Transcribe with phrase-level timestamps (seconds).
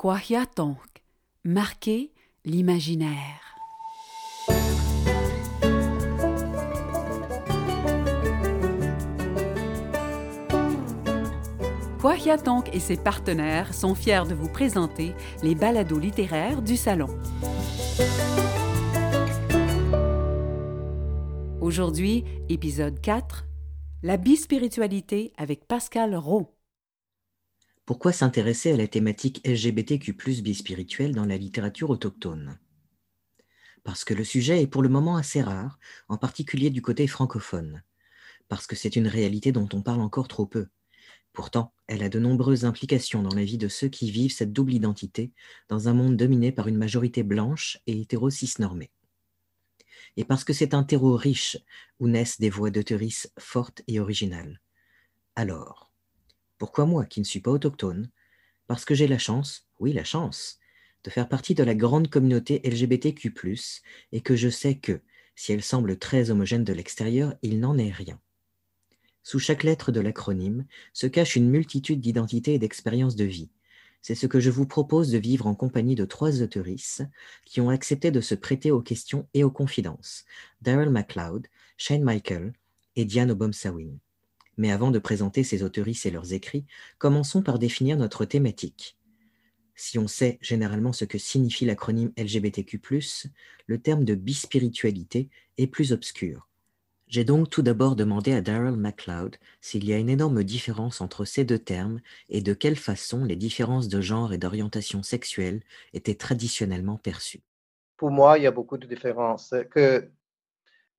[0.00, 1.02] Quahiatonk,
[1.42, 2.12] marquer
[2.44, 3.58] l'imaginaire.
[12.00, 17.08] Quahiatonk et ses partenaires sont fiers de vous présenter les balados littéraires du Salon.
[21.60, 23.48] Aujourd'hui, épisode 4,
[24.04, 26.57] La bispiritualité avec Pascal Rowe.
[27.88, 30.12] Pourquoi s'intéresser à la thématique LGBTQ
[30.42, 32.58] bispirituelle dans la littérature autochtone?
[33.82, 37.82] Parce que le sujet est pour le moment assez rare, en particulier du côté francophone.
[38.46, 40.66] Parce que c'est une réalité dont on parle encore trop peu.
[41.32, 44.74] Pourtant, elle a de nombreuses implications dans la vie de ceux qui vivent cette double
[44.74, 45.32] identité
[45.70, 48.90] dans un monde dominé par une majorité blanche et hétéro-cis-normée.
[50.18, 51.56] Et parce que c'est un terreau riche
[52.00, 54.60] où naissent des voix d'auteuristes fortes et originales.
[55.36, 55.87] Alors,
[56.58, 58.10] pourquoi moi qui ne suis pas autochtone?
[58.66, 60.58] Parce que j'ai la chance, oui la chance,
[61.04, 63.32] de faire partie de la grande communauté LGBTQ,
[64.12, 65.00] et que je sais que,
[65.36, 68.20] si elle semble très homogène de l'extérieur, il n'en est rien.
[69.22, 73.50] Sous chaque lettre de l'acronyme se cache une multitude d'identités et d'expériences de vie.
[74.02, 77.04] C'est ce que je vous propose de vivre en compagnie de trois autoristes
[77.44, 80.24] qui ont accepté de se prêter aux questions et aux confidences,
[80.62, 82.52] Daryl MacLeod, Shane Michael
[82.96, 83.98] et Diane Obomsawin.
[84.58, 86.66] Mais avant de présenter ces autoristes et leurs écrits,
[86.98, 88.98] commençons par définir notre thématique.
[89.74, 92.80] Si on sait généralement ce que signifie l'acronyme LGBTQ,
[93.68, 96.48] le terme de bispiritualité est plus obscur.
[97.06, 101.24] J'ai donc tout d'abord demandé à Daryl MacLeod s'il y a une énorme différence entre
[101.24, 105.62] ces deux termes et de quelle façon les différences de genre et d'orientation sexuelle
[105.94, 107.40] étaient traditionnellement perçues.
[107.96, 110.10] Pour moi, il y a beaucoup de différences que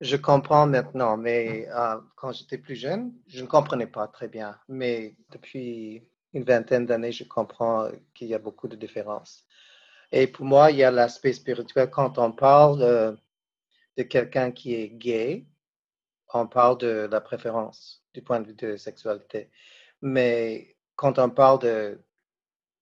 [0.02, 4.58] je comprends maintenant, mais euh, quand j'étais plus jeune, je ne comprenais pas très bien.
[4.68, 9.46] Mais depuis une vingtaine d'années, je comprends qu'il y a beaucoup de différences.
[10.12, 13.18] Et pour moi, il y a l'aspect spirituel quand on parle de,
[13.98, 15.46] de quelqu'un qui est gay
[16.34, 19.50] on parle de la préférence du point de vue de sexualité.
[20.02, 22.02] Mais quand on parle de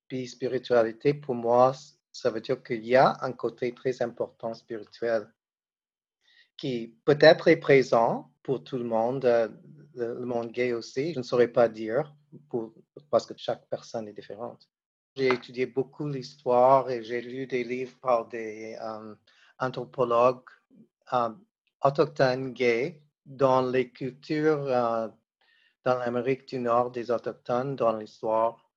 [0.09, 1.73] bispiritualité, pour moi,
[2.11, 5.27] ça veut dire qu'il y a un côté très important spirituel
[6.57, 9.47] qui peut-être est présent pour tout le monde, euh,
[9.95, 11.13] le monde gay aussi.
[11.13, 12.13] Je ne saurais pas dire
[13.09, 14.67] parce que chaque personne est différente.
[15.15, 19.15] J'ai étudié beaucoup l'histoire et j'ai lu des livres par des euh,
[19.59, 20.43] anthropologues
[21.13, 21.29] euh,
[21.83, 24.65] autochtones gays dans les cultures
[25.85, 28.69] dans l'Amérique du Nord des Autochtones, dans l'histoire,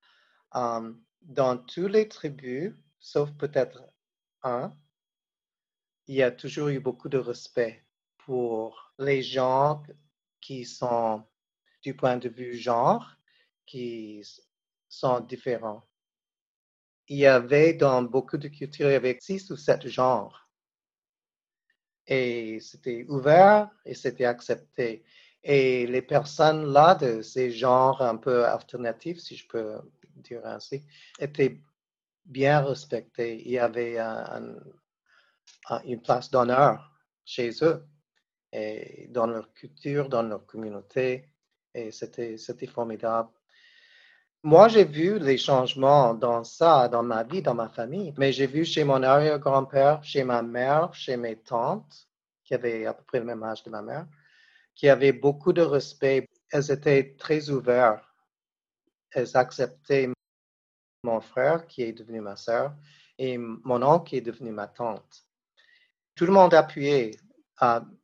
[0.53, 3.83] dans toutes les tribus, sauf peut-être
[4.43, 4.73] un,
[6.11, 7.85] il y a toujours eu beaucoup de respect
[8.19, 9.81] pour les gens
[10.41, 11.23] qui sont,
[11.83, 13.15] du point de vue genre,
[13.65, 14.21] qui
[14.89, 15.85] sont différents.
[17.07, 20.49] Il y avait dans beaucoup de cultures, il y avait six ou sept genres
[22.09, 25.05] et c'était ouvert et c'était accepté.
[25.45, 29.79] Et les personnes là de ces genres un peu alternatifs, si je peux
[30.17, 30.83] dire ainsi,
[31.21, 31.63] étaient
[32.25, 33.41] bien respectées.
[33.45, 33.99] Il y avait
[35.85, 36.91] une place d'honneur
[37.25, 37.85] chez eux
[38.53, 41.27] et dans leur culture, dans leur communauté.
[41.75, 43.29] Et c'était, formidable.
[44.43, 48.47] Moi, j'ai vu les changements dans ça, dans ma vie, dans ma famille, mais j'ai
[48.47, 52.09] vu chez mon arrière-grand-père, chez ma mère, chez mes tantes,
[52.43, 54.07] qui avaient à peu près le même âge de ma mère,
[54.75, 56.27] qui avaient beaucoup de respect.
[56.51, 58.03] Elles étaient très ouvertes.
[59.13, 60.09] Elles acceptaient
[61.05, 62.75] mon frère, qui est devenu ma sœur,
[63.19, 65.27] et mon oncle, qui est devenu ma tante.
[66.21, 67.13] Tout le monde appuyait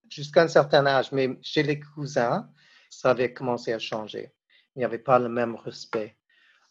[0.09, 2.51] jusqu'à un certain âge, mais chez les cousins,
[2.89, 4.33] ça avait commencé à changer.
[4.75, 6.17] Il n'y avait pas le même respect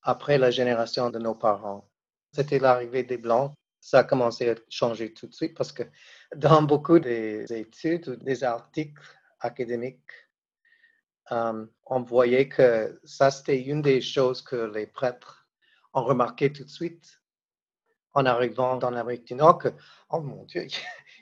[0.02, 1.88] après la génération de nos parents.
[2.32, 3.54] C'était l'arrivée des Blancs.
[3.80, 5.84] Ça a commencé à changer tout de suite parce que
[6.36, 9.04] dans beaucoup des études ou des articles
[9.40, 10.00] académiques,
[11.32, 15.48] euh, on voyait que ça, c'était une des choses que les prêtres
[15.94, 17.22] ont remarqué tout de suite
[18.16, 19.70] en arrivant dans l'Amérique du Nord, que,
[20.10, 20.66] oh mon Dieu,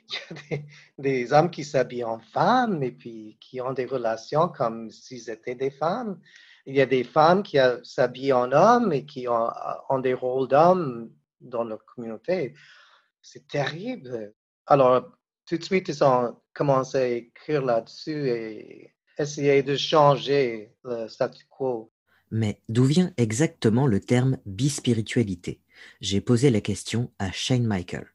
[0.08, 0.64] il y a des,
[0.98, 5.54] des hommes qui s'habillent en femmes et puis qui ont des relations comme s'ils étaient
[5.54, 6.18] des femmes
[6.66, 11.10] il y a des femmes qui s'habillent en hommes et qui ont, des rôles d'hommes
[11.40, 12.54] dans leur communauté.
[13.20, 14.34] C'est terrible.
[14.66, 15.12] Alors,
[15.46, 21.44] tout de suite, ils ont commencé à écrire là-dessus et essayer de changer le statu
[21.50, 21.92] quo.
[22.30, 25.60] Mais d'où vient exactement le terme bispiritualité?
[26.00, 28.06] J'ai posé la question à Shane Michael.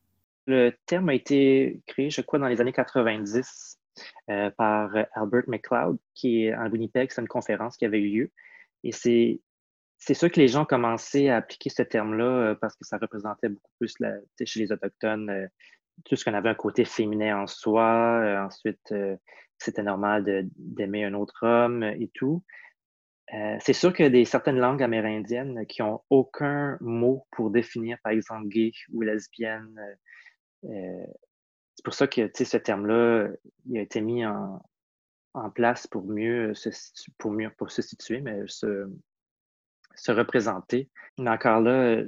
[0.48, 3.78] Le terme a été créé, je crois, dans les années 90
[4.30, 7.12] euh, par Albert McLeod, qui est en Winnipeg.
[7.12, 8.32] C'est une conférence qui avait eu lieu.
[8.84, 9.42] Et c'est
[10.02, 13.50] c'est sûr que les gens ont commencé à appliquer ce terme-là parce que ça représentait
[13.50, 13.94] beaucoup plus
[14.46, 15.50] chez les Autochtones
[16.06, 18.46] tout ce qu'on avait un côté féminin en soi.
[18.46, 18.94] ensuite,
[19.58, 22.44] c'était normal d'aimer un autre homme et tout.
[23.60, 27.98] C'est sûr qu'il y a des, certaines langues amérindiennes qui n'ont aucun mot pour définir,
[28.04, 29.76] par exemple, gay ou lesbienne.
[30.64, 33.30] c'est pour ça que ce terme-là
[33.76, 34.62] a été mis en,
[35.54, 36.70] place pour mieux se,
[37.18, 38.90] pour mieux pour se situer, mais se,
[39.96, 40.90] se représenter.
[41.18, 42.04] Mais encore là,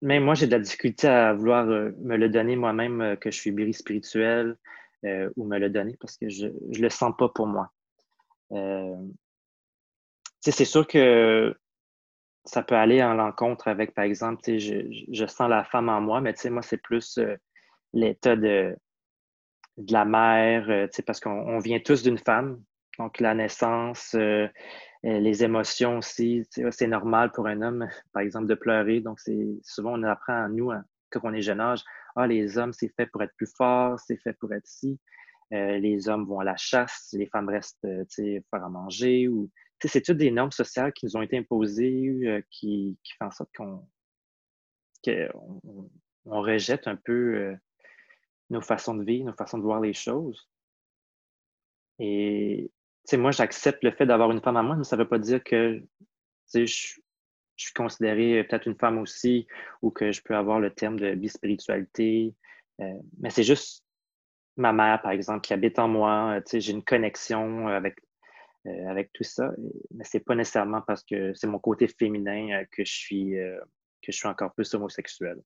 [0.00, 3.52] même moi, j'ai de la difficulté à vouloir me le donner moi-même que je suis
[3.52, 4.56] biri spirituel
[5.36, 7.70] ou me le donner parce que je ne le sens pas pour moi.
[10.50, 11.54] C'est sûr que
[12.44, 16.20] ça peut aller en l'encontre avec, par exemple, je, je sens la femme en moi,
[16.20, 17.18] mais moi, c'est plus
[17.92, 18.76] l'état de,
[19.90, 22.62] la mère, euh, parce qu'on vient tous d'une femme.
[22.98, 24.48] Donc, la naissance, euh,
[25.04, 29.00] euh, les émotions aussi, c'est normal pour un homme, par exemple, de pleurer.
[29.00, 31.82] Donc, c'est souvent, on apprend à nous, hein, quand on est jeune âge,
[32.16, 34.98] ah, les hommes, c'est fait pour être plus forts, c'est fait pour être ci.
[35.50, 39.28] les hommes vont à la chasse, les femmes restent faire à manger.
[39.28, 39.48] Ou,
[39.84, 43.50] c'est toutes des normes sociales qui nous ont été imposées, qui, qui font en sorte
[43.56, 43.86] qu'on
[45.06, 47.56] on, rejette un peu
[48.50, 50.48] nos façons de vivre, nos façons de voir les choses.
[51.98, 52.70] Et
[53.16, 55.42] moi, j'accepte le fait d'avoir une femme à moi, mais ça ne veut pas dire
[55.42, 55.82] que
[56.54, 59.46] je, suis considéré peut-être une femme aussi
[59.82, 62.34] ou que je peux avoir le terme de bispiritualité.
[62.80, 63.84] Euh, mais c'est juste
[64.56, 66.40] ma mère, par exemple, qui habite en moi.
[66.52, 68.07] J'ai une connexion avec, euh,
[68.88, 69.52] avec tout ça.
[69.94, 73.34] Mais c'est pas nécessairement parce que c'est mon côté féminin euh, suis,
[74.02, 75.38] que je suis encore plus homosexuel.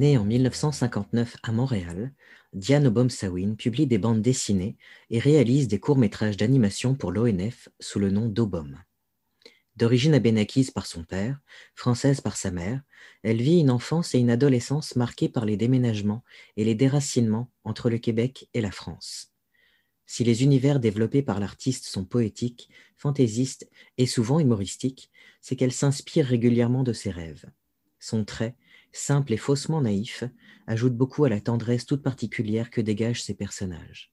[0.00, 2.14] Née en 1959 à Montréal,
[2.54, 4.78] Diane Obom-Sawin publie des bandes dessinées
[5.10, 8.76] et réalise des courts-métrages d'animation pour l'ONF sous le nom d'Obom.
[9.80, 11.40] D'origine abénakise par son père,
[11.74, 12.82] française par sa mère,
[13.22, 16.22] elle vit une enfance et une adolescence marquées par les déménagements
[16.58, 19.32] et les déracinements entre le Québec et la France.
[20.04, 22.68] Si les univers développés par l'artiste sont poétiques,
[22.98, 25.10] fantaisistes et souvent humoristiques,
[25.40, 27.46] c'est qu'elle s'inspire régulièrement de ses rêves.
[28.00, 28.56] Son trait
[28.92, 30.24] simple et faussement naïf,
[30.66, 34.12] ajoute beaucoup à la tendresse toute particulière que dégagent ces personnages.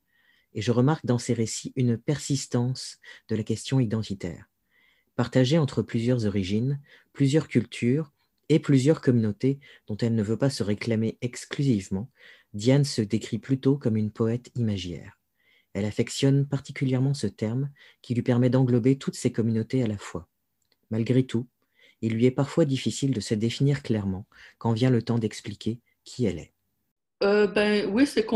[0.54, 4.48] Et je remarque dans ces récits une persistance de la question identitaire.
[5.18, 6.80] Partagée entre plusieurs origines,
[7.12, 8.14] plusieurs cultures
[8.50, 12.12] et plusieurs communautés dont elle ne veut pas se réclamer exclusivement,
[12.54, 15.20] Diane se décrit plutôt comme une poète imagière.
[15.74, 17.72] Elle affectionne particulièrement ce terme
[18.04, 20.30] qui lui permet d'englober toutes ces communautés à la fois.
[20.92, 21.48] Malgré tout,
[22.02, 24.28] il lui est parfois difficile de se définir clairement
[24.60, 26.54] quand vient le temps d'expliquer qui elle est.
[27.24, 28.28] Euh, ben, oui, c'est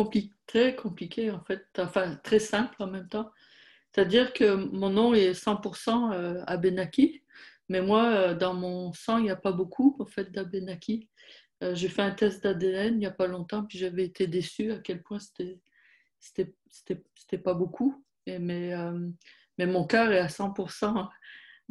[0.48, 3.30] très compliqué en fait, enfin très simple en même temps.
[3.94, 7.24] C'est-à-dire que mon nom est 100% euh, Abenaki,
[7.70, 11.10] mais moi, euh, dans mon sang, il n'y a pas beaucoup en fait d'Abenaki.
[11.74, 14.80] J'ai fait un test d'ADN il n'y a pas longtemps, puis j'avais été déçue à
[14.80, 15.20] quel point
[16.20, 18.04] c'était pas beaucoup.
[18.26, 18.74] mais,
[19.60, 21.08] mais mon cœur est à 100%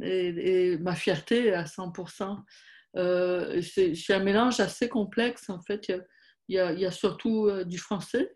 [0.02, 2.38] et, ma fierté à 100%.
[2.96, 5.88] Euh, c'est un mélange assez complexe, en fait.
[5.88, 8.34] Il y a, il y a, surtout euh, du français,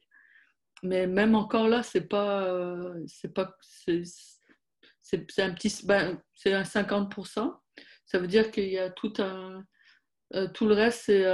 [0.84, 4.02] mais même encore là, c'est pas, euh, c'est pas, c'est
[5.38, 7.52] un petit, ben, c'est un 50%.
[8.06, 9.64] Ça veut dire qu'il y a tout un,
[10.34, 11.24] euh, tout le reste, c'est,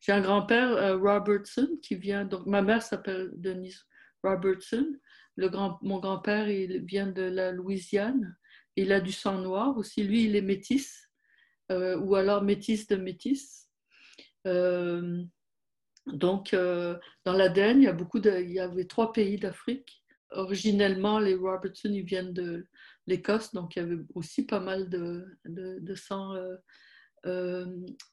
[0.00, 3.86] j'ai un grand-père Robertson qui vient, donc ma mère s'appelle Denise
[4.22, 4.86] Robertson.
[5.36, 8.36] Le grand, mon grand-père, il vient de la Louisiane.
[8.76, 10.02] Il a du sang noir aussi.
[10.02, 11.08] Lui, il est métis,
[11.70, 13.68] euh, ou alors métis de métis.
[16.08, 20.02] Euh, donc, euh, dans l'ADN, il y il y avait trois pays d'Afrique.
[20.30, 22.66] Originellement, les Robertson, ils viennent de
[23.06, 26.34] l'Écosse, donc il y avait aussi pas mal de, de, sang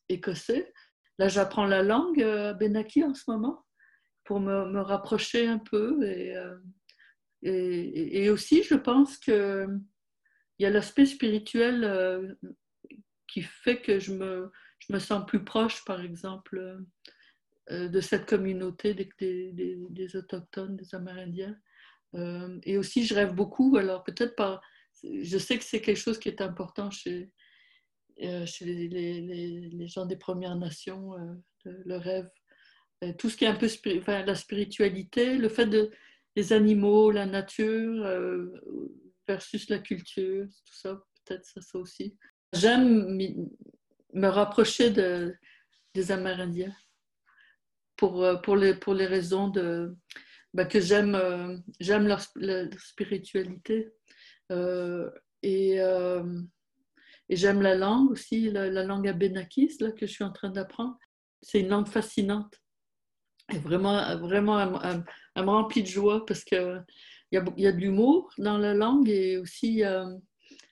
[0.07, 0.73] écossais.
[1.19, 2.23] Là, j'apprends la langue
[2.57, 3.65] Benaki en ce moment
[4.23, 6.01] pour me, me rapprocher un peu.
[6.05, 6.33] Et,
[7.43, 9.67] et, aussi, je pense que
[10.59, 12.33] il y a l'aspect spirituel euh,
[13.27, 16.79] qui fait que je me, je me sens plus proche, par exemple, euh,
[17.69, 21.57] de cette communauté des, Autochtones, des Amérindiens.
[22.13, 24.61] Euh, et aussi, je rêve beaucoup, alors peut-être pas,
[25.03, 27.31] je sais que c'est quelque chose qui est important chez,
[28.17, 31.13] chez les, gens des Premières Nations,
[31.65, 32.29] le rêve.
[33.17, 33.67] tout ce qui est un peu
[33.97, 35.91] enfin, la spiritualité, le fait de
[36.51, 38.05] animaux, la nature,
[39.27, 42.17] versus la culture, tout ça, peut-être ça, aussi.
[42.53, 43.17] J'aime
[44.13, 45.35] me rapprocher de,
[45.93, 46.73] des Amérindiens.
[47.97, 49.95] Pour, pour, les, pour les raisons de,
[50.53, 51.17] bah, que j'aime
[51.79, 52.21] j'aime leur,
[52.79, 53.91] spiritualité.
[55.43, 55.79] et,
[57.29, 60.97] et j'aime la langue aussi, la, langue abénakis là, que je suis en train d'apprendre.
[61.41, 62.61] C'est une langue fascinante.
[63.53, 65.03] Et vraiment, vraiment elle,
[65.43, 66.83] me remplit de joie parce qu'il
[67.31, 69.83] y a, y a de l'humour dans la langue et aussi,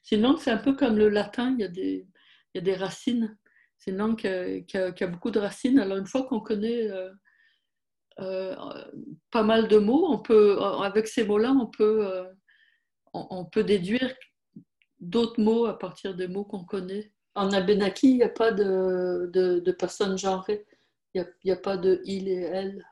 [0.04, 2.08] c'est une langue, c'est un peu comme le latin, il y
[2.56, 3.36] y a des racines.
[3.84, 5.78] C'est une langue qui a, beaucoup de racines.
[5.78, 7.12] Alors, une fois qu'on connaît euh,
[8.22, 8.56] euh,
[9.30, 12.24] pas mal de mots, on peut, avec ces mots-là, on peut, euh,
[13.14, 14.16] on, peut déduire
[15.02, 17.12] d'autres mots à partir des mots qu'on connaît.
[17.36, 20.66] En Abenaki, il n'y a pas de, de, personnes genrées.
[21.14, 22.88] Il n'y a, pas de il et elle.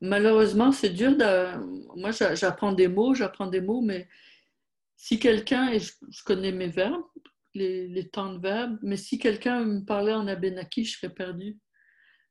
[0.00, 1.18] Malheureusement, c'est dur.
[1.18, 1.98] De...
[1.98, 4.08] Moi, j'apprends des mots, j'apprends des mots, mais
[4.96, 5.92] si quelqu'un, et je,
[6.24, 7.04] connais mes verbes,
[7.54, 11.58] les, temps de verbes, mais si quelqu'un me parlait en Abenaki, je serais perdue.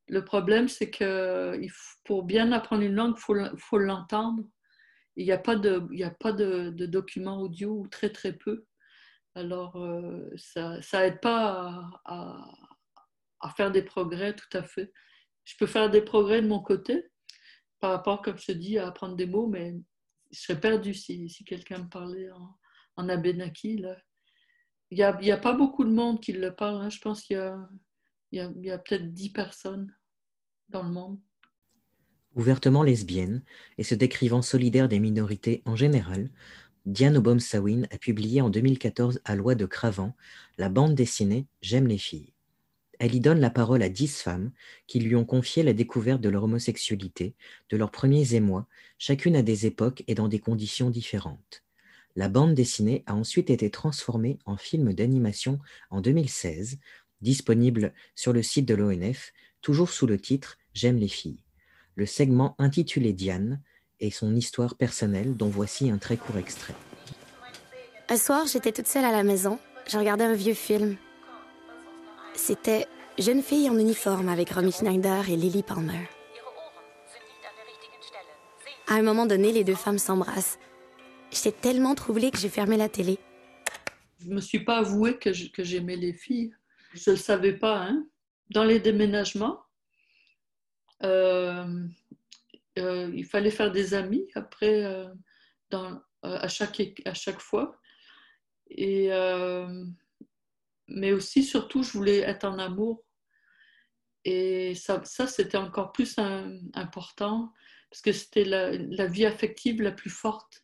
[0.07, 1.59] Le problème, c'est que
[2.03, 4.43] pour bien apprendre une langue, il faut, l'entendre.
[5.15, 8.65] Il n'y a pas, de, il a pas de, documents audio, ou très très peu.
[9.35, 12.45] Alors, euh, ça n'aide pas à,
[13.41, 14.91] à, faire des progrès tout à fait.
[15.45, 17.05] Je peux faire des progrès de mon côté
[17.79, 19.75] par rapport, comme je dis, à apprendre des mots, mais
[20.31, 22.57] je serais perdue si, si quelqu'un me parlait en,
[22.97, 23.77] en Abenaki.
[23.77, 23.95] Là.
[24.91, 26.81] Il n'y a, pas beaucoup de monde qui le parle.
[26.81, 26.89] Hein.
[26.89, 27.37] Je pense qu'il
[28.31, 29.93] y a peut-être 10 personnes
[30.69, 31.19] dans le monde.
[32.35, 33.43] Ouvertement lesbienne
[33.77, 36.29] et se décrivant solidaire des minorités en général,
[36.85, 40.15] Diane Obom-Sawin a publié en 2014 à Loi de Cravant
[40.57, 42.33] la bande dessinée J'aime les filles.
[42.99, 44.51] Elle y donne la parole à dix femmes
[44.87, 47.35] qui lui ont confié la découverte de leur homosexualité,
[47.69, 48.67] de leurs premiers émois,
[48.97, 51.63] chacune à des époques et dans des conditions différentes.
[52.15, 56.77] La bande dessinée a ensuite été transformée en film d'animation en 2016,
[57.21, 61.43] disponible sur le site de l'ONF, toujours sous le titre J'aime les filles.
[61.95, 63.61] Le segment intitulé Diane
[63.99, 66.75] et son histoire personnelle dont voici un très court extrait.
[68.07, 69.59] Un soir, j'étais toute seule à la maison.
[69.87, 70.95] Je regardais un vieux film.
[72.33, 72.87] C'était
[73.17, 76.07] Jeune fille en uniforme avec Romy Schneider et Lily Palmer.
[78.87, 80.57] À un moment donné, les deux femmes s'embrassent.
[81.31, 83.19] J'étais tellement troublée que j'ai fermé la télé.
[84.19, 86.53] Je me suis pas avouée que j'aimais les filles.
[86.93, 87.83] Je le savais pas.
[87.83, 88.05] Hein.
[88.49, 89.61] Dans les déménagements,
[91.03, 91.87] euh,
[92.77, 95.07] euh, il fallait faire des amis après, euh,
[96.23, 97.79] à, chaque, à chaque fois.
[98.69, 99.09] Et,
[100.87, 103.03] mais aussi, surtout, je voulais être en amour.
[104.25, 106.17] Et ça, c'était encore plus
[106.73, 107.53] important
[107.89, 110.63] parce que c'était la, vie affective la plus forte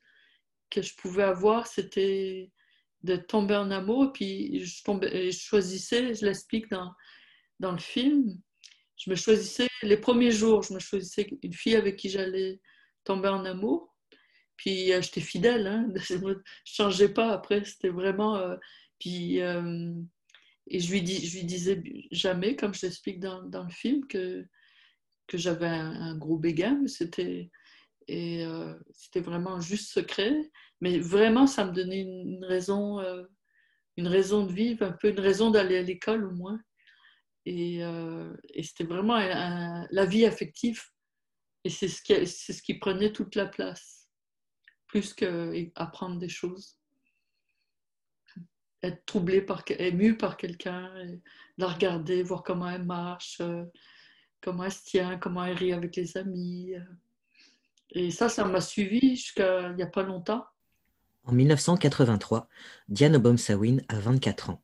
[0.75, 2.51] que je pouvais avoir, c'était
[3.03, 4.11] de tomber en amour.
[4.13, 6.91] Puis, je, tombais, je choisissais, je l'explique dans,
[7.59, 8.37] dans le film,
[8.97, 12.59] je me choisissais, les premiers jours, je me choisissais une fille avec qui j'allais
[13.03, 13.95] tomber en amour.
[14.57, 18.37] Puis, euh, j'étais fidèle, hein, je ne changeais pas après, c'était vraiment...
[18.37, 18.55] Euh,
[18.99, 19.93] puis, euh,
[20.67, 24.07] et je lui, dis, je lui disais jamais, comme je l'explique dans, dans, le film,
[24.07, 24.45] que,
[25.27, 26.87] que j'avais un, gros béguin.
[26.87, 27.51] C'était
[28.07, 28.45] et
[28.91, 30.51] c'était vraiment juste secret.
[30.81, 32.99] Mais vraiment, ça me donnait une, raison,
[33.97, 36.59] une raison de vivre, un peu une raison d'aller à l'école au moins.
[37.45, 40.81] Et, et c'était vraiment la vie affective.
[41.65, 44.07] Et c'est ce, qui, c'est ce qui prenait toute la place,
[44.85, 46.77] plus qu'apprendre des choses.
[48.83, 50.93] Être troublé, par, ému par quelqu'un,
[51.57, 53.41] la regarder, voir comment elle marche,
[54.41, 56.75] comment elle se tient, comment elle rit avec les amis.
[57.91, 60.45] Et ça, ça m'a suivi jusqu'à il n'y a pas longtemps.
[61.23, 62.47] En 1983,
[62.87, 64.61] Diane Obom-Sawin a 24 ans.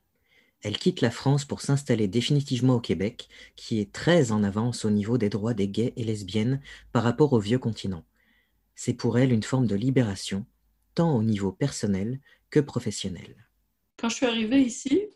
[0.63, 4.91] Elle quitte la France pour s'installer définitivement au Québec, qui est très en avance au
[4.91, 6.61] niveau des droits des gays et lesbiennes
[6.91, 8.05] par rapport au vieux continent.
[8.75, 10.45] C'est pour elle une forme de libération,
[10.93, 12.19] tant au niveau personnel
[12.51, 13.47] que professionnel.
[13.97, 15.07] Quand je suis arrivée ici,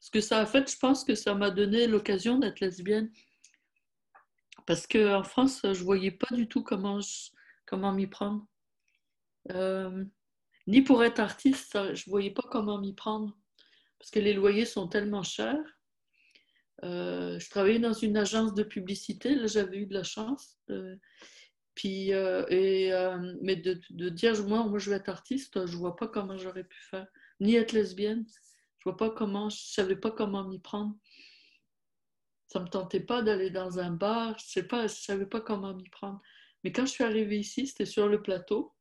[0.00, 3.10] ce que ça a fait, je pense que ça m'a donné l'occasion d'être lesbienne.
[4.68, 7.00] Parce qu'en France, je ne voyais pas du tout comment,
[7.64, 8.46] comment m'y prendre.
[9.50, 10.04] Euh,
[10.66, 13.34] ni pour être artiste, je ne voyais pas comment m'y prendre
[13.98, 15.56] parce que les loyers sont tellement chers.
[16.84, 20.58] Euh, je travaillais dans une agence de publicité, là j'avais eu de la chance.
[21.74, 22.92] Puis, euh, et,
[23.40, 26.64] mais de, dire moi, moi je veux être artiste, je ne vois pas comment j'aurais
[26.64, 27.06] pu faire,
[27.40, 28.26] ni être lesbienne.
[28.80, 30.94] Je vois pas comment, je savais pas comment m'y prendre.
[32.48, 35.74] Ça me tentait pas d'aller dans un bar, je sais pas, je savais pas comment
[35.74, 36.20] m'y prendre.
[36.64, 38.74] Mais quand je suis arrivée ici, c'était sur le plateau.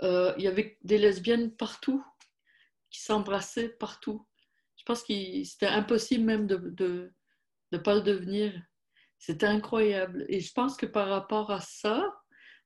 [0.00, 2.04] il y avait des lesbiennes partout
[2.90, 4.26] qui s'embrassaient partout.
[4.76, 7.12] Je pense que c'était impossible même de
[7.72, 8.52] ne pas le devenir.
[9.18, 10.24] C'était incroyable.
[10.28, 12.04] Et je pense que par rapport à ça,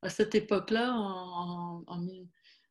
[0.03, 1.99] à cette époque-là, en, en,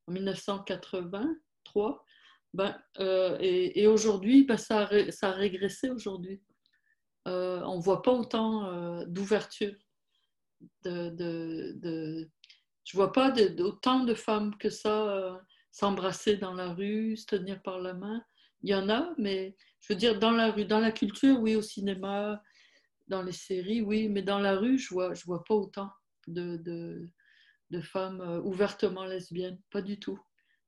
[0.07, 2.05] 1983,
[2.53, 6.41] ben, euh, et, aujourd'hui, ben, ça, ça, a, régressé aujourd'hui.
[7.27, 9.75] Euh, on ne voit pas autant euh, d'ouverture.
[10.83, 12.29] De,
[12.83, 15.39] je ne vois pas autant de femmes que ça
[15.71, 18.23] s'embrasser dans la rue, se tenir par la main.
[18.63, 21.55] Il y en a, mais je veux dire, dans la rue, dans la culture, oui,
[21.55, 22.41] au cinéma,
[23.07, 25.91] dans les séries, oui, mais dans la rue, je vois, je vois pas autant
[26.27, 27.07] de,
[27.81, 30.19] femmes euh, ouvertement lesbiennes, pas du tout.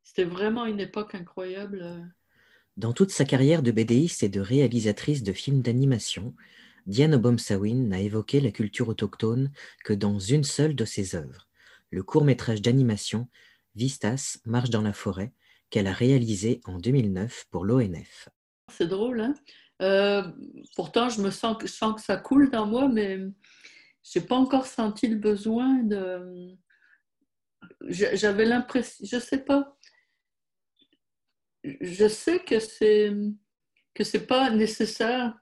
[0.04, 2.13] C'était vraiment une époque incroyable.
[2.79, 6.33] Dans toute sa carrière de BDiste et de réalisatrice de films d'animation,
[6.86, 9.51] Diane Obomsawin n'a évoqué la culture autochtone
[9.83, 11.50] que dans une seule de ses œuvres,
[11.91, 13.27] le court-métrage d'animation
[13.75, 15.33] Vistas marche dans la forêt,
[15.69, 18.29] qu'elle a réalisé en 2009 pour l'ONF.
[18.71, 19.33] C'est drôle, hein
[19.81, 20.24] euh,
[20.77, 23.17] pourtant, je me sens, je sens que ça coule dans moi, mais
[24.03, 26.55] je n'ai pas encore senti le besoin de.
[27.89, 29.75] J'avais l'impression, je ne sais pas.
[31.63, 33.13] Je sais que c'est
[33.94, 35.38] que c'est pas nécessaire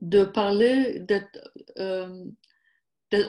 [0.00, 1.52] de parler d'être.
[1.78, 2.24] Euh,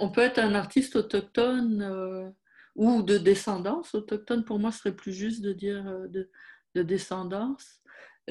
[0.02, 2.30] on peut être un artiste autochtone euh,
[2.76, 4.44] ou de descendance autochtone.
[4.44, 6.32] Pour moi, ce serait plus juste de dire de,
[6.74, 7.82] de descendance.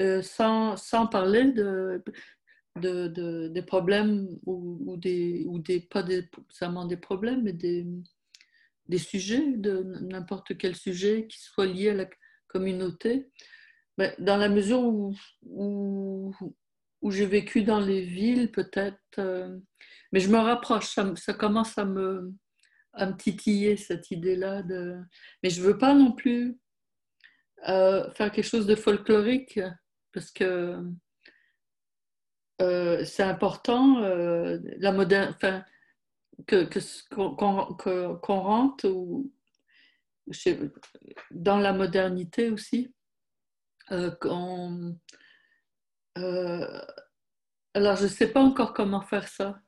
[0.01, 2.03] Euh, sans, sans, parler de,
[2.75, 7.53] de, de, des problèmes ou, ou, des, ou des, pas des, seulement des problèmes, mais
[7.53, 7.87] des,
[8.89, 12.09] des sujets, de n'importe quel sujet qui soit lié à la
[12.55, 13.29] communauté.
[13.97, 19.59] Mais dans la mesure où, où, j'ai vécu dans les villes, peut-être, euh,
[20.11, 22.33] mais je me rapproche, ça, commence à me,
[22.93, 24.63] à me titiller cette idée-là.
[24.63, 24.97] De...
[25.43, 26.57] Mais je ne veux pas non plus
[27.67, 29.59] euh, faire quelque chose de folklorique
[30.13, 30.81] parce que
[32.61, 34.91] euh, c'est important, la
[36.47, 36.67] que,
[37.13, 39.31] qu'on, rentre ou,
[41.31, 42.93] dans la modernité aussi.
[43.91, 44.11] Euh,
[47.73, 49.59] alors, je ne sais pas encore comment faire ça.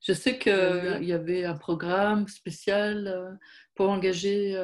[0.00, 3.38] Je sais qu'il y avait un programme spécial
[3.74, 4.56] pour engager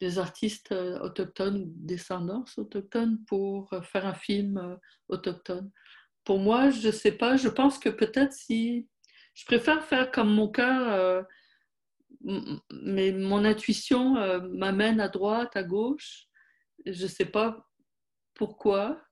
[0.00, 4.76] des artistes euh, autochtones, descendance autochtone, pour euh, faire un film euh,
[5.08, 5.70] autochtone.
[6.24, 8.88] Pour moi, je ne sais pas, je pense que peut-être si...
[9.34, 11.24] Je préfère faire comme mon cœur,
[12.22, 14.14] mais mon intuition
[14.50, 16.26] m'amène à droite, à gauche.
[16.86, 17.66] Je ne sais pas
[18.34, 19.02] pourquoi.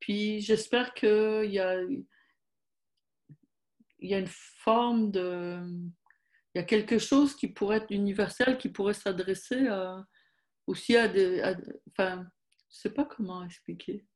[0.00, 1.80] Puis j'espère qu'il y a,
[4.00, 5.60] y a une forme de...
[6.54, 9.68] Il y a quelque chose qui pourrait être universel, qui pourrait s'adresser
[10.66, 11.42] aussi à des.
[11.90, 12.26] enfin,
[12.70, 14.06] je sais pas comment expliquer.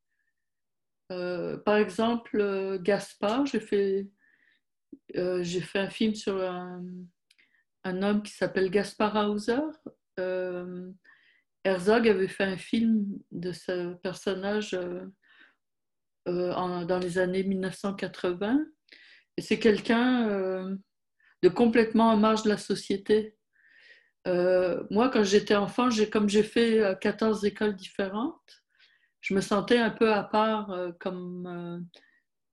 [1.10, 4.08] Euh, par exemple, euh, Gaspard, j'ai fait,
[5.16, 6.84] euh, j'ai fait un film sur un,
[7.84, 9.60] un homme qui s'appelle Gaspard Hauser.
[11.64, 14.78] Herzog avait fait un film de ce personnage
[16.26, 18.64] en, dans les années 1980.
[19.36, 20.76] Et c'est quelqu'un
[21.42, 23.36] de complètement en marge de la société.
[24.28, 28.62] Euh, moi, quand j'étais enfant, comme j'ai fait 14 euh, écoles différentes,
[29.20, 31.88] je me sentais un peu à part, euh, comme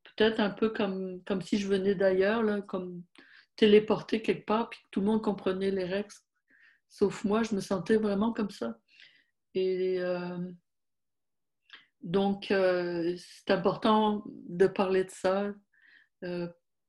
[0.03, 3.03] peut-être un peu comme, comme si je venais d'ailleurs, comme
[3.59, 6.13] téléporté quelque part, puis tout le monde comprenait les règles,
[6.87, 8.79] sauf moi, je me sentais vraiment comme ça.
[9.53, 9.99] Et
[12.01, 15.53] donc, c'est important de parler de ça,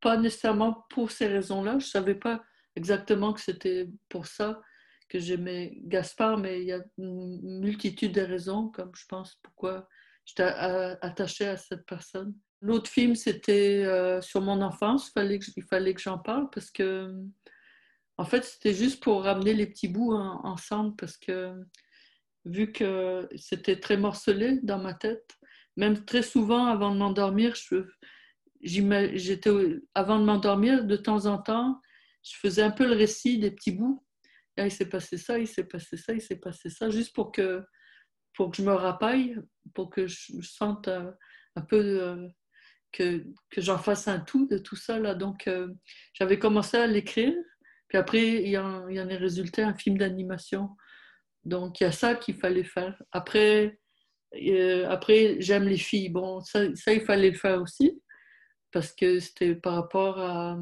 [0.00, 2.44] pas nécessairement pour ces raisons-là, je ne savais pas
[2.76, 4.62] exactement que c'était pour ça,
[5.08, 9.88] que j'aimais Gaspard, mais il y a une multitude de raisons, comme je pense pourquoi
[10.24, 12.32] j'étais attachée à cette personne.
[12.60, 15.08] L'autre film, c'était euh, sur mon enfance.
[15.08, 17.14] Il fallait que, il fallait que j'en parle parce que,
[18.18, 21.54] en fait, c'était juste pour ramener les petits bouts ensemble parce que,
[22.44, 25.36] vu que c'était très morcelé dans ma tête,
[25.76, 27.54] même très souvent avant de m'endormir,
[28.62, 29.50] j'étais
[29.94, 31.80] avant de m'endormir, de temps en temps,
[32.22, 34.04] je faisais un peu le récit des petits bouts
[34.60, 37.32] ah, il s'est passé ça, il s'est passé ça, il s'est passé ça, juste pour
[37.32, 37.64] que,
[38.34, 39.36] pour que je me rapaille,
[39.74, 41.10] pour que je sente euh,
[41.56, 42.28] un, peu euh,
[42.92, 44.98] que, que j'en fasse un tout de tout ça.
[44.98, 45.14] Là.
[45.14, 45.68] Donc, euh,
[46.14, 47.34] j'avais commencé à l'écrire,
[47.88, 50.70] puis après, il y, en, il y en est résulté un film d'animation.
[51.44, 53.00] Donc, il y a ça qu'il fallait faire.
[53.12, 53.78] Après,
[54.88, 56.10] après j'aime les filles.
[56.10, 58.00] Bon, ça, ça, il fallait le faire aussi,
[58.70, 60.58] parce que c'était par rapport à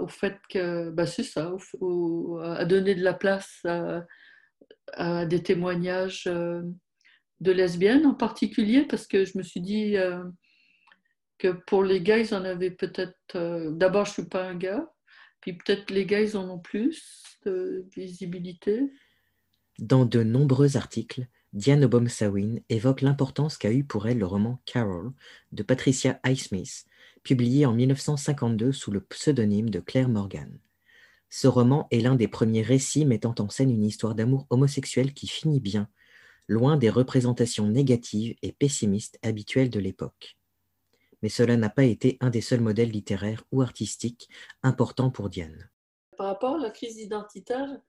[0.00, 1.52] au fait que, bah c'est ça,
[2.42, 3.64] à donner de la place
[4.92, 6.62] à, des témoignages euh,
[7.40, 10.22] de lesbiennes en particulier, parce que je me suis dit, euh,
[11.38, 13.16] que pour les gars, ils en avaient peut-être.
[13.34, 14.92] Euh, d'abord, je ne suis pas un gars,
[15.40, 18.90] puis peut-être les gars, ils en ont plus de visibilité.
[19.78, 25.12] Dans de nombreux articles, Diane Obomsawin évoque l'importance qu'a eu pour elle le roman Carol
[25.52, 26.86] de Patricia Highsmith,
[27.22, 30.58] publié en 1952 sous le pseudonyme de Claire Morgan.
[31.30, 35.26] Ce roman est l'un des premiers récits mettant en scène une histoire d'amour homosexuel qui
[35.26, 35.88] finit bien,
[36.48, 40.36] loin des représentations négatives et pessimistes habituelles de l'époque.
[41.22, 44.28] Mais cela n'a pas été un des seuls modèles littéraires ou artistiques
[44.62, 45.70] importants pour Diane.
[46.16, 47.80] Par rapport à la crise identitaire,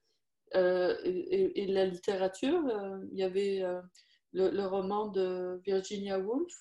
[0.56, 3.82] euh, et, la littérature, euh, il y avait euh,
[4.32, 6.54] le, roman de Virginia Woolf,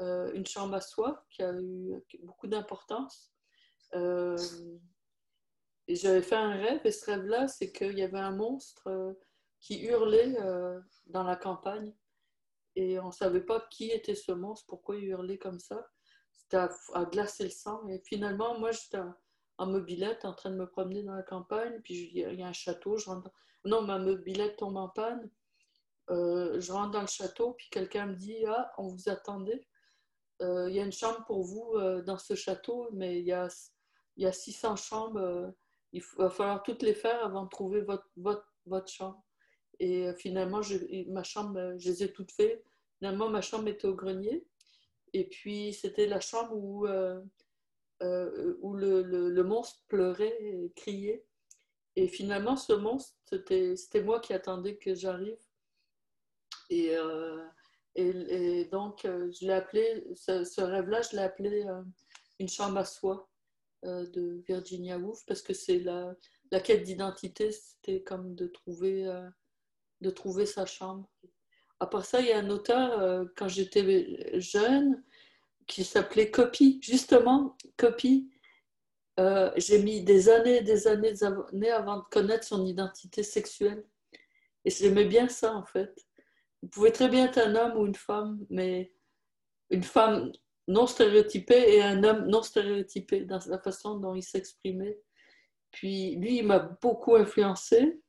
[0.00, 3.32] Une chambre à soi, qui a eu beaucoup d'importance.
[3.94, 9.16] et j'avais fait un rêve, et ce rêve-là, c'est qu'il y avait un monstre
[9.60, 10.34] qui hurlait
[11.06, 11.94] dans la campagne.
[12.76, 15.88] Et on ne savait pas qui était ce monstre, pourquoi il hurlait comme ça.
[16.32, 17.86] C'était à, glacer le sang.
[17.88, 19.00] Et finalement, moi, j'étais
[19.58, 22.52] en mobilette en train de me promener dans la campagne, puis il y a un
[22.52, 23.30] château, je rentre
[23.64, 25.28] Non, ma mobilette tombe en panne.
[26.10, 29.66] Euh, je rentre dans le château, puis quelqu'un me dit Ah, on vous attendait.
[30.40, 33.32] Euh, il y a une chambre pour vous euh, dans ce château, mais il y
[33.32, 33.48] a,
[34.16, 35.52] y a 600 chambres.
[35.92, 39.22] il va falloir toutes les faire avant de trouver votre, votre, votre chambre.
[39.80, 40.76] Et finalement, je,
[41.10, 42.64] ma chambre, je les ai toutes faites.
[42.98, 44.44] Finalement, ma chambre était au grenier.
[45.12, 46.86] Et puis, c'était la chambre où
[48.00, 51.24] euh, où le, monstre pleurait et criait.
[51.96, 55.38] Et finalement, ce monstre, c'était moi qui attendais que j'arrive.
[56.70, 57.44] Et, euh,
[57.96, 61.66] et, donc, euh, je l'ai appelé, ce, rêve-là, je l'ai appelé
[62.38, 63.28] Une chambre à soi
[63.82, 66.14] de Virginia Woolf, parce que c'est la,
[66.52, 69.06] la, quête d'identité, c'était comme de trouver,
[70.00, 71.08] de trouver sa chambre.
[71.80, 75.02] Après ça, il y a un auteur, quand j'étais jeune,
[75.68, 76.80] qui s'appelait Copy.
[76.82, 78.28] Justement, Copy,
[79.20, 83.84] euh, j'ai mis des années, des années, des années avant de connaître son identité sexuelle.
[84.64, 85.94] Et j'aimais bien ça, en fait.
[86.62, 88.92] Il pouvait très bien être un homme ou une femme, mais
[89.70, 90.32] une femme
[90.66, 94.98] non stéréotypée et un homme non stéréotypé dans la façon dont il s'exprimait.
[95.70, 98.00] Puis lui, il m'a beaucoup influencé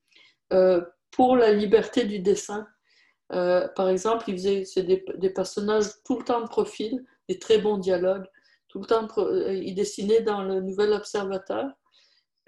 [0.54, 2.68] euh, pour la liberté du dessin.
[3.32, 7.78] Euh, par exemple, il faisait des, personnages tout le temps de profil, des très bons
[7.78, 8.26] dialogues.
[8.68, 11.72] Tout le temps, euh, il dessinait dans le Nouvel Observateur.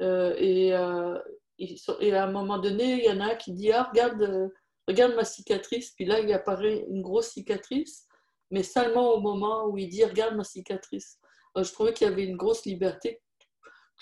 [0.02, 4.52] Euh, et, à un moment donné, il y en a qui dit Ah, regarde,
[4.88, 5.91] regarde ma cicatrice.
[5.91, 8.08] Puis là, il apparaît une grosse cicatrice,
[8.50, 11.19] mais seulement au moment où il dit Regarde ma cicatrice.
[11.56, 13.21] je trouvais qu'il y avait une grosse liberté.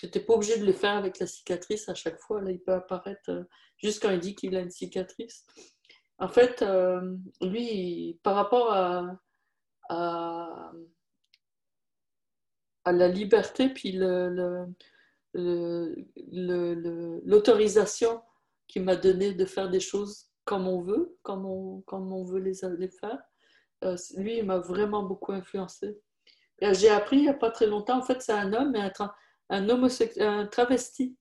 [0.00, 2.40] Tu n'étais pas obligé de le faire avec la cicatrice à chaque fois.
[2.40, 5.44] Là, il peut apparaître juste quand il dit qu'il a une cicatrice.
[6.18, 6.64] En fait,
[7.42, 9.04] lui, par rapport à,
[9.90, 10.72] à,
[12.86, 13.92] la liberté, puis
[17.22, 18.22] l'autorisation
[18.68, 22.40] qui m'a donné de faire des choses comme on veut, comme on, comme on veut
[22.40, 23.18] les, les faire.
[23.84, 26.00] Euh, lui, il m'a vraiment beaucoup influencé.
[26.60, 28.80] J'ai appris il n'y a pas très longtemps, en fait, c'est un homme, mais
[29.50, 31.16] un, travesti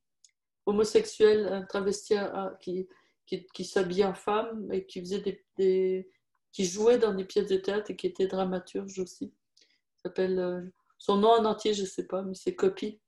[0.65, 2.87] homosexuel, un travesti euh, qui,
[3.25, 6.09] qui, qui s'habille en femme et qui faisait des,
[6.51, 9.33] qui jouait dans des pièces de théâtre et qui était dramaturge aussi.
[10.03, 10.61] s'appelle euh,
[10.97, 12.99] son nom en entier, je ne sais pas, mais c'est Copy.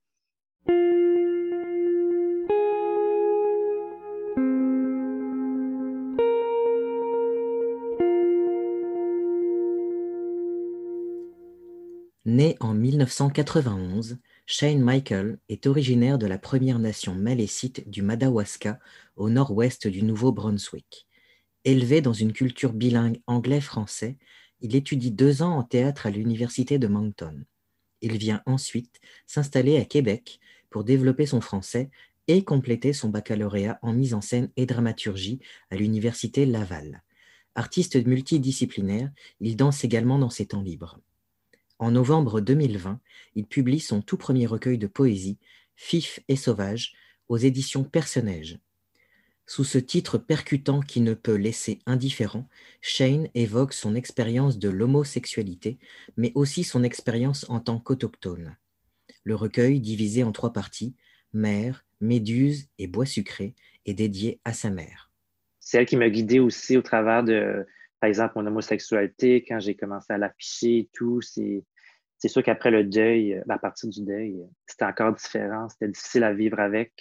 [12.24, 18.80] Né en 1991, Shane Michael est originaire de la Première Nation malécite du Madawaska
[19.16, 21.06] au nord-ouest du Nouveau-Brunswick.
[21.64, 24.18] Élevé dans une culture bilingue anglais-français,
[24.60, 27.44] il étudie deux ans en théâtre à l'université de Moncton.
[28.00, 31.90] Il vient ensuite s'installer à Québec pour développer son français
[32.26, 35.38] et compléter son baccalauréat en mise en scène et dramaturgie
[35.70, 37.04] à l'université Laval.
[37.54, 40.98] Artiste multidisciplinaire, il danse également dans ses temps libres.
[41.82, 43.00] En novembre 2020,
[43.34, 45.40] il publie son tout premier recueil de poésie,
[45.74, 46.94] Fif et sauvage,
[47.28, 48.60] aux éditions Personnage.
[49.46, 52.48] Sous ce titre percutant qui ne peut laisser indifférent,
[52.82, 55.80] Shane évoque son expérience de l'homosexualité,
[56.16, 58.56] mais aussi son expérience en tant qu'autochtone.
[59.24, 60.94] Le recueil, divisé en trois parties,
[61.32, 65.10] Mère, Méduse et Bois sucré, est dédié à sa mère.
[65.58, 67.66] C'est elle qui m'a guidé aussi au travers de,
[67.98, 71.20] par exemple, mon homosexualité, quand j'ai commencé à l'afficher et tout.
[71.20, 71.64] C'est,
[72.22, 76.32] c'est sûr qu'après le deuil, à partir du deuil, c'était encore différent, c'était difficile à
[76.32, 76.92] vivre avec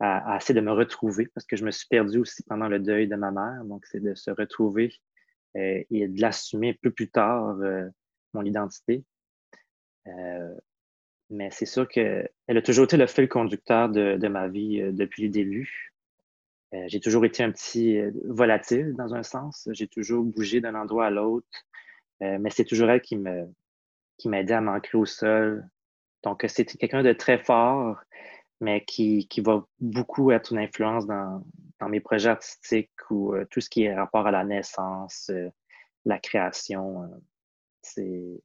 [0.00, 3.06] à, essayer de me retrouver parce que je me suis perdu aussi pendant le deuil
[3.06, 3.62] de ma mère.
[3.66, 4.94] Donc, c'est de se retrouver
[5.58, 7.86] euh, et de l'assumer un peu plus tard, euh,
[8.32, 9.04] mon identité.
[11.28, 15.24] mais c'est sûr qu'elle a toujours été le fil conducteur de, de ma vie depuis
[15.24, 15.92] le début.
[16.86, 19.68] j'ai toujours été un petit volatile dans un sens.
[19.72, 21.66] J'ai toujours bougé d'un endroit à l'autre.
[22.22, 23.46] mais c'est toujours elle qui me
[24.18, 25.68] qui m'aidait à m'ancrer au sol.
[26.22, 27.98] Donc, c'était quelqu'un de très fort,
[28.60, 31.44] mais qui, qui va beaucoup être une influence dans,
[31.80, 35.30] dans mes projets artistiques ou tout ce qui est rapport à la naissance,
[36.04, 37.10] la création.
[37.82, 38.42] c'est,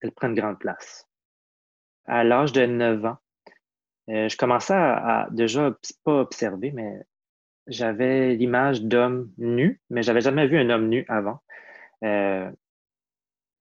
[0.00, 1.08] elle prend une grande place.
[2.06, 3.16] À l'âge de 9 ans,
[4.10, 5.74] euh, je commençais à, déjà
[6.04, 7.00] pas observer, mais
[7.66, 11.40] j'avais l'image d'homme nu, mais j'avais jamais vu un homme nu avant.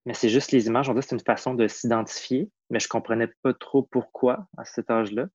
[0.03, 2.79] Euh, mais c'est juste les images, on dit que c'est une façon de s'identifier, mais
[2.79, 5.27] je comprenais pas trop pourquoi à cet âge-là.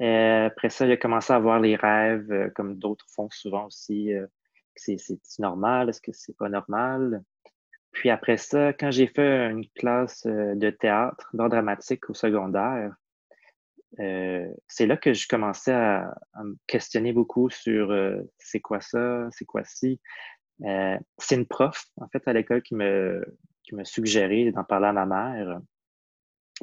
[0.00, 4.12] Euh, après ça, j'ai commencé à avoir les rêves, comme d'autres font souvent aussi.
[4.76, 4.98] c'est
[5.38, 7.22] normal, est-ce que c'est pas normal?
[7.92, 12.94] Puis après ça, quand j'ai fait une classe euh, de théâtre, d'art dramatique au secondaire,
[13.98, 19.28] euh, c'est là que je commençais à, me questionner beaucoup sur euh, c'est quoi ça,
[19.32, 20.00] c'est quoi ci?
[21.18, 23.24] c'est une prof, en fait, à l'école qui me,
[23.70, 25.60] qui me suggérait d'en parler à ma mère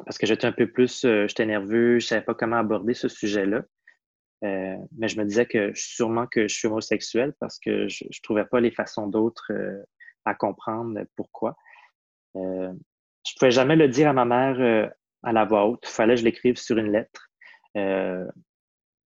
[0.04, 3.62] parce que j'étais un peu plus, j'étais nerveux, je savais pas comment aborder ce sujet-là.
[4.42, 8.44] mais je me disais que sûrement que je suis homosexuel parce que je, je trouvais
[8.44, 9.50] pas les façons d'autres
[10.24, 11.56] à comprendre pourquoi.
[12.36, 12.72] Euh,
[13.26, 14.88] je ne pouvais jamais le dire à ma mère euh,
[15.22, 15.84] à la voix haute.
[15.84, 17.28] Il fallait que je l'écrive sur une lettre.
[17.76, 18.26] Euh,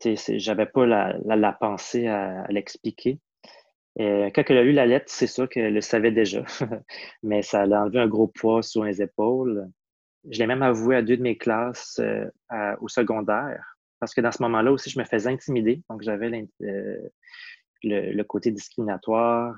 [0.04, 3.20] J'avais pas la, pensée à, l'expliquer.
[3.98, 6.44] Quand elle a lu la lettre, c'est sûr qu'elle le savait déjà,
[7.24, 9.68] mais ça a enlevé un gros poids sur les épaules.
[10.30, 14.32] Je l'ai même avoué à deux de mes classes euh, au secondaire, parce que dans
[14.32, 15.82] ce moment-là aussi, je me faisais intimider.
[15.90, 16.48] Donc, j'avais
[17.84, 19.56] le, côté discriminatoire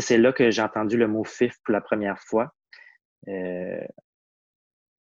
[0.00, 2.54] c'est là que j'ai entendu le mot FIF pour la première fois.
[3.28, 3.84] Euh,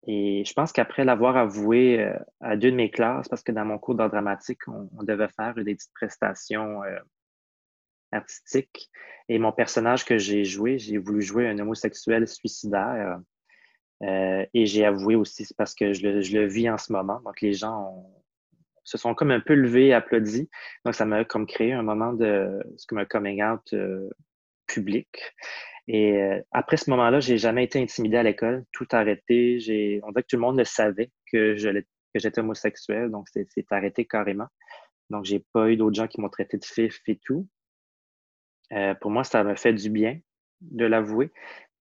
[0.08, 3.66] et je pense qu'après l'avoir avoué euh, à deux de mes classes, parce que dans
[3.66, 6.82] mon cours d'art dramatique, on, devait faire des petites prestations
[8.14, 8.90] euh, artistiques.
[9.30, 13.20] Et mon personnage que j'ai joué, j'ai voulu jouer un homosexuel suicidaire.
[14.02, 17.20] et j'ai avoué aussi, c'est parce que je le, je le, vis en ce moment.
[17.26, 18.06] Donc les gens
[18.84, 20.50] se sont comme un peu levés, applaudis.
[20.86, 23.74] Donc ça m'a comme créé un moment de ce comme un coming out
[24.68, 25.08] public.
[25.88, 29.60] Et euh, après ce moment-là, j'ai jamais été intimidé à l'école, tout arrêté.
[29.60, 33.28] J'ai, on dirait que tout le monde le savait que je que j'étais homosexuel, donc
[33.34, 34.48] c'est, arrêté carrément.
[35.10, 37.46] Donc j'ai pas eu d'autres gens qui m'ont traité de fif et tout.
[38.74, 40.20] Euh, pour moi, ça m'a fait du bien
[40.62, 41.32] de l'avouer.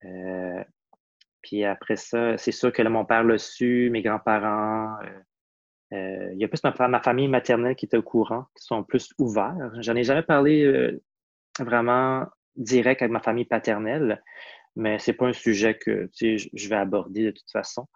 [0.06, 0.64] Euh,
[1.42, 4.98] puis après ça, c'est sûr que mon père l'a su, mes grands-parents.
[5.92, 9.72] il y a plus ma, famille maternelle qui était au courant, qui sont plus ouverts.
[9.80, 11.00] J'en ai jamais parlé
[11.60, 14.24] vraiment direct avec ma famille paternelle,
[14.76, 17.88] mais c'est pas un sujet que je vais aborder de toute façon.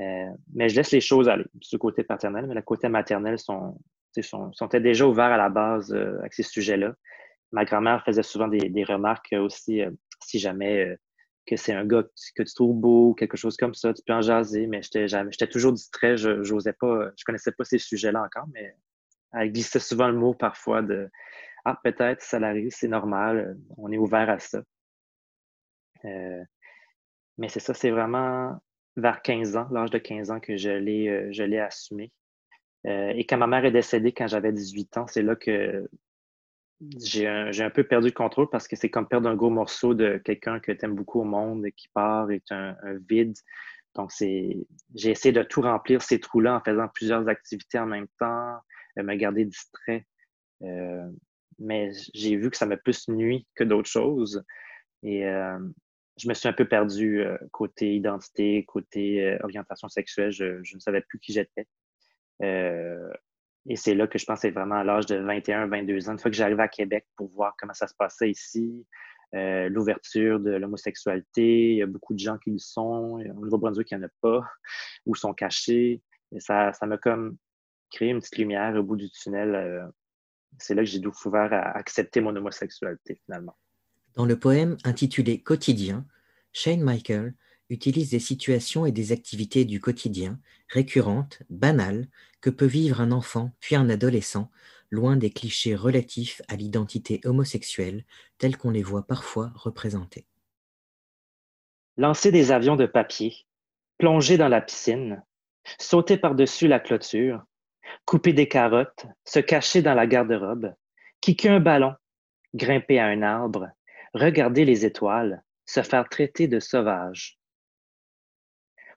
[0.00, 3.78] Euh, mais je laisse les choses aller ce côté paternel, mais le côté maternel sont,
[4.20, 6.94] sont, sont déjà ouverts à la base euh, avec ces sujets-là?
[7.52, 9.90] Ma grand-mère faisait souvent des, des remarques aussi, euh,
[10.22, 10.96] si jamais
[11.46, 12.02] que c'est un gars
[12.36, 15.72] que tu, trouves beau, quelque chose comme ça, tu peux en jaser, mais j'étais toujours
[15.72, 18.76] distrait, je n'osais pas, je connaissais pas ces sujets-là encore, mais
[19.32, 21.08] elle glissait souvent le mot parfois de
[21.64, 24.62] ah, peut-être, ça arrive, c'est normal, euh, on est ouvert à ça.
[26.04, 26.42] Euh,
[27.38, 28.58] mais c'est ça, c'est vraiment
[28.96, 32.12] vers 15 ans, l'âge de 15 ans que je l'ai, euh, je l'ai assumé.
[32.84, 35.88] et quand ma mère est décédée quand j'avais 18 ans, c'est là que
[36.80, 39.94] j'ai un, un peu perdu le contrôle parce que c'est comme perdre un gros morceau
[39.94, 43.36] de quelqu'un que tu aimes beaucoup au monde et qui part et un, un vide.
[43.94, 44.56] Donc, c'est,
[44.94, 48.58] j'ai essayé de tout remplir ces trous-là en faisant plusieurs activités en même temps,
[48.96, 50.06] me garder distrait
[51.58, 54.44] mais j'ai vu que ça m'a plus nuit que d'autres choses.
[55.02, 55.58] Et euh,
[56.16, 60.30] je me suis un peu perdu euh, côté identité, côté euh, orientation sexuelle.
[60.30, 61.66] Je, je, ne savais plus qui j'étais.
[63.68, 66.18] Et c'est là que je pense c'est vraiment à l'âge de 21, 22 ans, une
[66.18, 68.86] fois que j'arrive à Québec pour voir comment ça se passait ici,
[69.32, 71.72] l'ouverture de l'homosexualité.
[71.72, 73.20] Il y a beaucoup de gens qui le sont.
[73.20, 74.42] Au Nouveau-Brunswick, il n'y en a pas,
[75.04, 76.02] ou sont cachés.
[76.32, 77.36] Et ça, ça m'a comme
[77.90, 79.90] créé une petite lumière au bout du tunnel
[80.58, 83.56] c'est là que j'ai découvert à accepter mon homosexualité finalement.
[84.14, 86.06] Dans le poème intitulé Quotidien,
[86.52, 87.34] Shane Michael
[87.70, 92.08] utilise des situations et des activités du quotidien, récurrentes, banales,
[92.40, 94.50] que peut vivre un enfant puis un adolescent,
[94.90, 98.04] loin des clichés relatifs à l'identité homosexuelle
[98.38, 100.26] tels qu'on les voit parfois représentés.
[101.96, 103.34] Lancer des avions de papier,
[103.98, 105.22] plonger dans la piscine,
[105.78, 107.42] sauter par-dessus la clôture,
[108.04, 110.74] couper des carottes, se cacher dans la garde-robe,
[111.20, 111.94] kicker un ballon,
[112.54, 113.68] grimper à un arbre,
[114.14, 117.37] regarder les étoiles, se faire traiter de sauvage.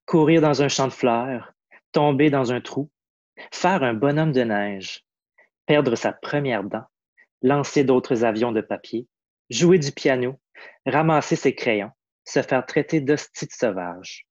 [0.06, 1.54] Courir dans un champ de fleurs,
[1.92, 2.90] tomber dans un trou,
[3.52, 5.04] faire un bonhomme de neige,
[5.66, 6.86] perdre sa première dent,
[7.42, 9.08] lancer d'autres avions de papier,
[9.50, 10.40] jouer du piano,
[10.86, 11.92] ramasser ses crayons,
[12.26, 14.26] se faire traiter d'hostie sauvage.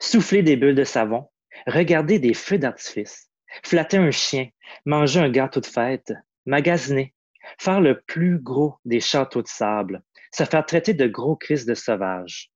[0.00, 1.30] Souffler des bulles de savon,
[1.66, 3.30] regarder des feux d'artifice,
[3.62, 4.48] flatter un chien,
[4.84, 6.12] manger un gâteau de fête,
[6.46, 7.14] magasiner,
[7.58, 11.74] faire le plus gros des châteaux de sable, se faire traiter de gros crises de
[11.74, 12.50] sauvage.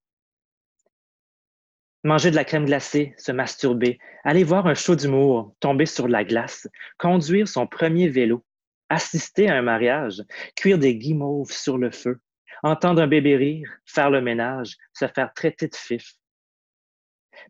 [2.09, 6.25] Manger de la crème glacée, se masturber, aller voir un show d'humour, tomber sur la
[6.25, 6.67] glace,
[6.97, 8.47] conduire son premier vélo,
[8.89, 10.25] assister à un mariage,
[10.57, 12.19] cuire des guimauves sur le feu,
[12.63, 16.15] entendre un bébé rire, faire le ménage, se faire traiter de fif,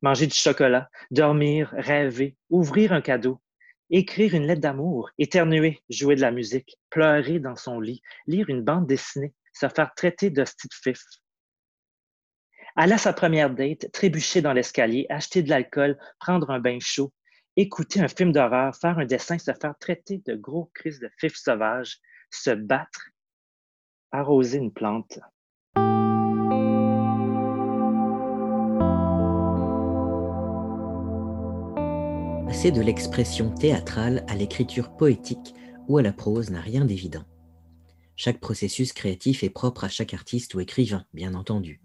[0.03, 3.41] manger du chocolat, dormir, rêver, ouvrir un cadeau,
[3.91, 8.63] écrire une lettre d'amour, éternuer, jouer de la musique, pleurer dans son lit, lire une
[8.63, 10.45] bande dessinée, se faire traiter de
[10.83, 11.01] fif.
[12.81, 17.13] Aller à sa première date, trébucher dans l'escalier, acheter de l'alcool, prendre un bain chaud,
[17.57, 21.35] écouter un film d'horreur, faire un dessin, se faire traiter de gros crises de fif
[21.35, 21.99] sauvage,
[22.31, 23.11] se battre,
[24.13, 25.19] arroser une plante.
[32.47, 35.53] Passer de l'expression théâtrale à l'écriture poétique
[35.89, 37.25] ou à la prose n'a rien d'évident.
[38.15, 41.81] Chaque processus créatif est propre à chaque artiste ou écrivain, bien entendu.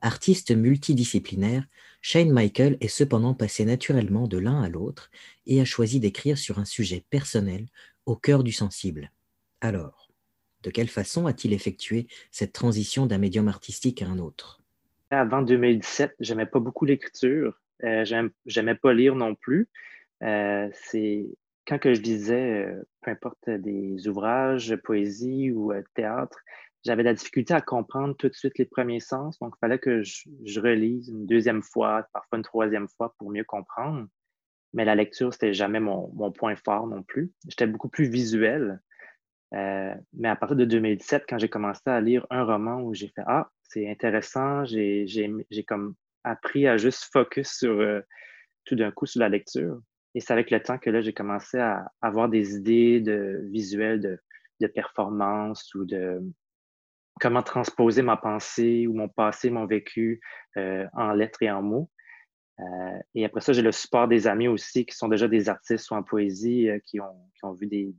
[0.00, 1.64] Artiste multidisciplinaire,
[2.00, 5.10] Shane Michael est cependant passé naturellement de l'un à l'autre
[5.46, 7.66] et a choisi d'écrire sur un sujet personnel
[8.06, 9.10] au cœur du sensible.
[9.60, 10.08] Alors,
[10.62, 14.62] de quelle façon a-t-il effectué cette transition d'un médium artistique à un autre?
[15.10, 17.60] Avant 2017, j'aimais pas beaucoup l'écriture.
[17.84, 18.04] Euh,
[18.46, 19.68] j'aimais pas lire non plus.
[20.22, 21.26] Euh, c'est
[21.66, 26.38] quand que je lisais, euh, peu importe des ouvrages, poésie ou théâtre,
[26.84, 29.38] j'avais la difficulté à comprendre tout de suite les premiers sens.
[29.38, 33.44] Donc, il fallait que je, relise une deuxième fois, parfois une troisième fois pour mieux
[33.44, 34.06] comprendre.
[34.74, 37.32] Mais la lecture, c'était jamais mon, point fort non plus.
[37.48, 38.80] J'étais beaucoup plus visuel.
[39.52, 43.22] mais à partir de 2017, quand j'ai commencé à lire un roman où j'ai fait
[43.26, 48.00] Ah, c'est intéressant, j'ai comme appris à juste focus sur euh,
[48.64, 49.80] tout d'un coup sur la lecture.
[50.14, 54.00] Et c'est avec le temps que là, j'ai commencé à avoir des idées de visuels,
[54.00, 54.18] de,
[54.60, 56.20] de performance ou de
[57.20, 60.20] comment transposer ma pensée ou mon passé, mon vécu
[60.56, 61.90] euh, en lettres et en mots.
[62.60, 65.90] Euh, et après ça, j'ai le support des amis aussi qui sont déjà des artistes
[65.90, 67.94] ou en poésie qui, ont, qui ont vu des,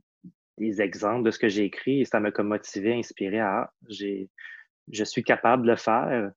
[0.82, 5.04] exemples de ce que j'ai écrit et ça m'a comme motivé, inspiré à ah, je
[5.04, 6.30] suis capable de le faire.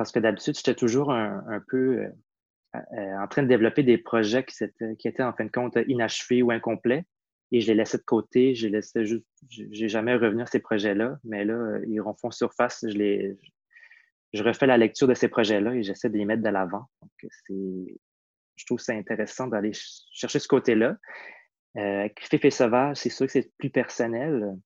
[0.00, 2.08] Parce que d'habitude, j'étais toujours un, peu euh,
[2.74, 4.64] euh, en train de développer des projets qui,
[5.04, 7.04] étaient en fin de compte inachevés ou incomplets.
[7.52, 11.18] Et je les laissais de côté, je les juste, j'ai jamais revenu à ces projets-là,
[11.24, 12.84] mais là, euh, ils refont surface.
[12.86, 13.38] Je les,
[14.32, 16.84] je refais la lecture de ces projets-là et j'essaie de les mettre de l'avant.
[17.02, 17.10] Donc,
[17.46, 17.98] c'est,
[18.56, 19.72] je trouve ça intéressant d'aller
[20.12, 20.96] chercher ce côté-là.
[21.76, 22.08] Euh,
[22.50, 24.56] Sauvage, c'est sûr que c'est plus personnel.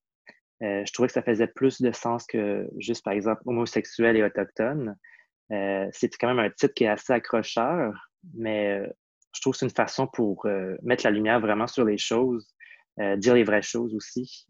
[0.61, 4.95] je trouvais que ça faisait plus de sens que juste, par exemple, homosexuel et autochtone.
[5.51, 8.87] Euh, c'est quand même un titre qui est assez accrocheur, mais euh,
[9.33, 12.54] je trouve que c'est une façon pour euh, mettre la lumière vraiment sur les choses,
[12.97, 14.47] dire les vraies choses aussi,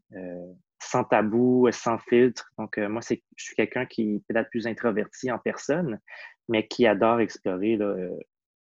[0.81, 2.51] sans tabou, sans filtre.
[2.57, 5.99] Donc, moi, c'est, je suis quelqu'un qui est peut-être plus introverti en personne,
[6.47, 7.95] mais qui adore explorer, là,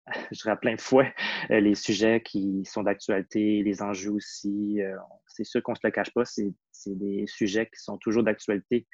[0.31, 1.05] je dirais plein de fois,
[1.49, 4.79] les sujets qui sont d'actualité, les enjeux aussi.
[5.27, 8.23] c'est sûr qu'on ne se le cache pas, c'est, c'est des sujets qui sont toujours
[8.23, 8.87] d'actualité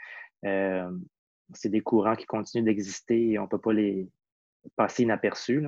[1.53, 4.09] c'est des courants qui continuent d'exister et on ne peut pas les
[4.75, 5.65] passer inaperçus.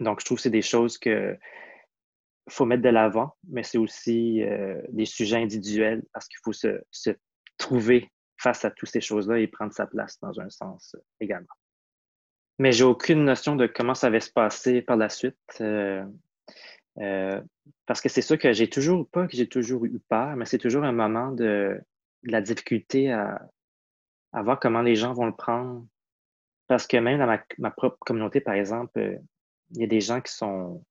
[0.00, 1.36] Donc, je trouve que c'est des choses que
[2.48, 6.80] faut mettre de l'avant, mais c'est aussi euh, des sujets individuels parce qu'il faut se,
[7.56, 11.48] trouver face à toutes ces choses-là et prendre sa place dans un sens euh, également.
[12.58, 15.36] Mais j'ai aucune notion de comment ça va se passer par la suite.
[15.60, 17.40] Euh,
[17.86, 20.58] parce que c'est sûr que j'ai toujours, pas que j'ai toujours eu peur, mais c'est
[20.58, 21.80] toujours un moment de
[22.24, 23.48] la difficulté à,
[24.32, 25.86] voir comment les gens vont le prendre.
[26.66, 29.20] Parce que même dans ma, propre communauté, par exemple,
[29.70, 30.82] il y a des gens qui sont,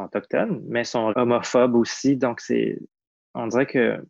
[0.00, 2.16] sont autochtones, mais sont homophobes aussi.
[2.16, 2.78] Donc, c'est,
[3.34, 4.02] on dirait que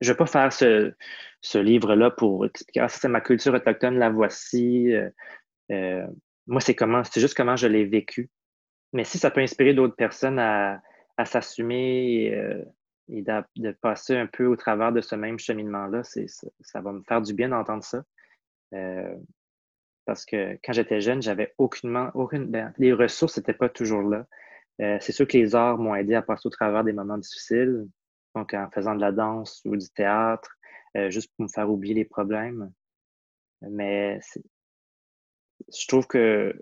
[0.00, 0.92] je ne vais pas faire ce,
[1.40, 4.92] ce livre-là pour expliquer, ah, c'est ma culture autochtone, la voici.
[4.92, 5.10] Euh,
[5.72, 6.06] euh,
[6.46, 8.30] moi, c'est comment, c'est juste comment je l'ai vécu.
[8.92, 10.80] Mais si ça peut inspirer d'autres personnes à,
[11.16, 12.64] à s'assumer,
[13.08, 17.22] et de, passer un peu au travers de ce même cheminement-là, ça, va me faire
[17.22, 18.02] du bien d'entendre ça.
[18.74, 19.14] Euh,
[20.04, 24.26] parce que quand j'étais jeune, j'avais aucunement, aucune, ben, les ressources n'étaient pas toujours là.
[24.80, 27.88] Euh, c'est sûr que les arts m'ont aidé à passer au travers des moments difficiles,
[28.34, 30.56] donc en faisant de la danse ou du théâtre,
[30.96, 32.70] euh, juste pour me faire oublier les problèmes.
[33.62, 34.20] Mais
[35.72, 36.54] je trouve que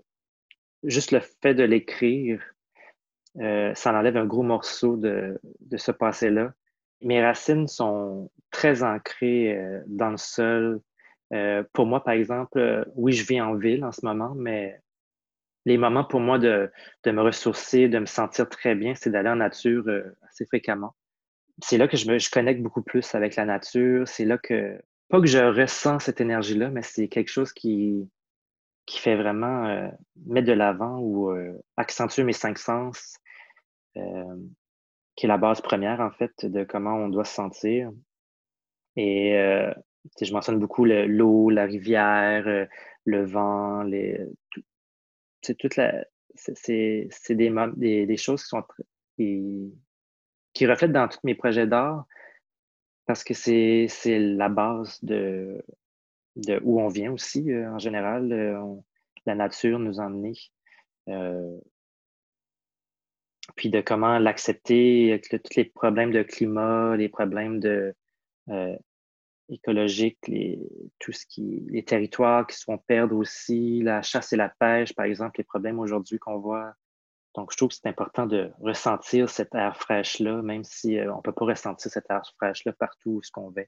[0.83, 2.41] juste le fait de l'écrire,
[3.37, 6.53] ça enlève un gros morceau de, de ce passé-là.
[7.01, 10.79] Mes racines sont très ancrées dans le sol.
[11.73, 14.81] pour moi, par exemple, oui, je vis en ville en ce moment, mais
[15.65, 16.71] les moments pour moi de,
[17.03, 19.85] de, me ressourcer, de me sentir très bien, c'est d'aller en nature
[20.27, 20.95] assez fréquemment.
[21.63, 24.07] C'est là que je me je connecte beaucoup plus avec la nature.
[24.07, 28.09] C'est là que, pas que je ressens cette énergie-là, mais c'est quelque chose qui,
[28.85, 29.89] qui fait vraiment euh,
[30.25, 33.17] mettre de l'avant ou euh, accentuer mes cinq sens,
[33.97, 34.35] euh,
[35.15, 37.91] qui est la base première, en fait, de comment on doit se sentir.
[38.97, 39.33] Et
[40.21, 42.67] je mentionne beaucoup l'eau, la rivière,
[43.03, 44.17] le vent, les,
[45.45, 48.63] c'est toute la, c'est des, des, des, choses qui sont
[49.15, 49.73] qui,
[50.53, 52.05] qui reflètent dans tous mes projets d'art
[53.05, 55.63] parce que c'est la base de,
[56.35, 58.31] de où on vient aussi, euh, en général.
[58.31, 58.75] Euh,
[59.25, 60.37] la nature nous a emmenés.
[61.07, 61.59] Euh,
[63.55, 67.95] puis de comment l'accepter avec tous les problèmes de climat, les problèmes de
[69.49, 70.59] écologiques, les,
[70.99, 74.93] tout ce qui, les territoires qui se font perdre aussi, la chasse et la pêche,
[74.93, 76.73] par exemple, les problèmes aujourd'hui qu'on voit.
[77.35, 81.21] Donc, je trouve que c'est important de ressentir cette air fraîche-là, même si on ne
[81.21, 83.61] peut pas ressentir cette air fraîche-là partout où ce qu'on va.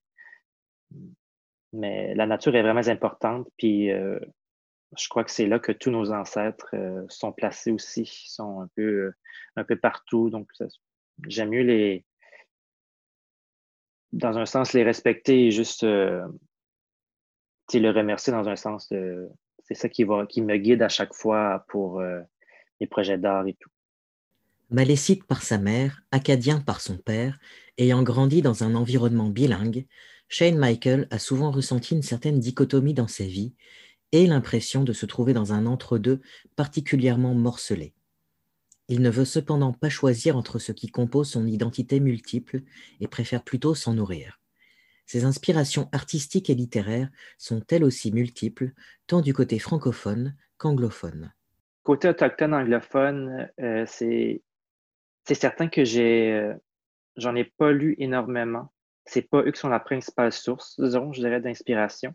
[1.73, 4.19] Mais la nature est vraiment importante, puis euh,
[4.97, 8.69] je crois que c'est là que tous nos ancêtres euh, sont placés aussi, sont un
[8.75, 9.15] peu, euh,
[9.57, 10.29] un peu partout.
[10.29, 10.49] Donc,
[11.27, 12.05] j'aime mieux les,
[14.13, 16.31] dans un sens, les respecter et juste le
[17.73, 18.91] remercier dans un sens.
[19.63, 22.01] c'est ça qui, me guide à chaque fois pour
[22.79, 23.69] les projets d'art et tout.
[24.69, 27.39] Malécite par sa mère, acadien par son père,
[27.77, 29.85] ayant grandi dans un environnement bilingue,
[30.27, 33.53] Shane Michael a souvent ressenti une certaine dichotomie dans sa vie
[34.11, 36.21] et l'impression de se trouver dans un entre-deux
[36.55, 37.93] particulièrement morcelé.
[38.87, 42.61] Il ne veut cependant pas choisir entre ce qui compose son identité multiple
[42.99, 44.39] et préfère plutôt s'en nourrir.
[45.05, 48.71] Ses inspirations artistiques et littéraires sont elles aussi multiples,
[49.07, 51.33] tant du côté francophone qu'anglophone.
[51.83, 54.41] Côté autochtone anglophone, euh, c'est
[55.25, 56.53] certain que euh,
[57.15, 58.71] j'en ai pas lu énormément
[59.07, 62.13] c'est pas eux qui sont la principale source, disons, je dirais, d'inspiration.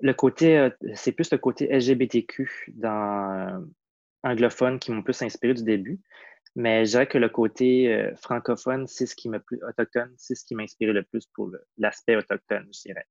[0.00, 3.64] Le côté, euh, c'est plus le côté LGBTQ dans
[4.24, 6.00] euh, anglophone qui m'ont plus inspiré du début.
[6.56, 10.34] Mais je dirais que le côté euh, francophone, c'est ce qui m'a plus autochtone, c'est
[10.34, 13.06] ce qui m'a inspiré le plus pour l'aspect autochtone, je dirais.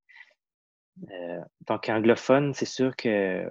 [1.67, 3.45] donc, anglophone, c'est sûr que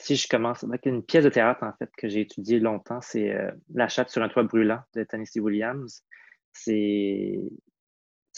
[0.00, 3.36] si je commence avec une pièce de théâtre, en fait, que j'ai étudiée longtemps, c'est
[3.74, 6.02] La chatte sur un toit brûlant de Tennessee Williams.
[6.52, 7.40] C'est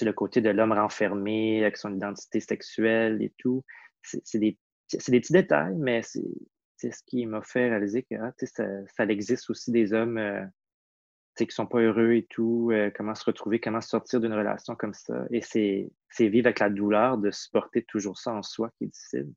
[0.05, 3.65] le côté de l'homme renfermé avec son identité sexuelle et tout.
[4.03, 4.59] C'est des,
[4.93, 6.25] des, petits détails, mais c'est
[6.81, 10.45] ce qui m'a fait réaliser que ah, ça, ça, existe aussi des hommes euh,
[11.37, 14.75] qui ne sont pas heureux et tout, euh, comment se retrouver, comment sortir d'une relation
[14.77, 15.25] comme ça.
[15.31, 19.33] Et c'est vivre avec la douleur de supporter toujours ça en soi qui est difficile.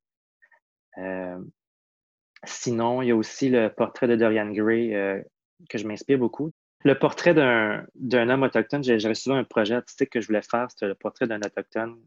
[0.97, 1.39] Euh,
[2.45, 4.91] sinon, il y a aussi le portrait de Dorian Gray
[5.69, 6.51] que je m'inspire beaucoup
[6.83, 10.87] le portrait d'un homme autochtone, j'avais souvent un projet artistique que je voulais faire, c'était
[10.87, 11.97] le portrait d'un autochtone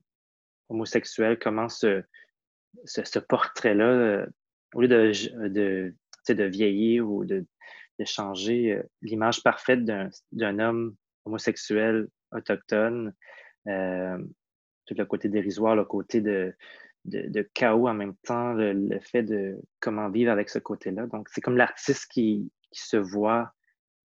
[0.69, 2.03] homosexuel, comment ce,
[2.85, 4.27] ce, portrait-là,
[4.77, 5.95] au lieu de, de,
[6.29, 7.47] de vieillir ou de,
[7.99, 13.15] de changer euh, l'image parfaite d'un homme homosexuel autochtone,
[13.69, 14.19] euh,
[14.85, 16.55] tout le côté dérisoire, le côté de,
[17.07, 21.07] de, chaos en même temps, le, fait de comment vivre avec ce côté-là.
[21.07, 23.53] Donc, c'est comme l'artiste qui, qui se voit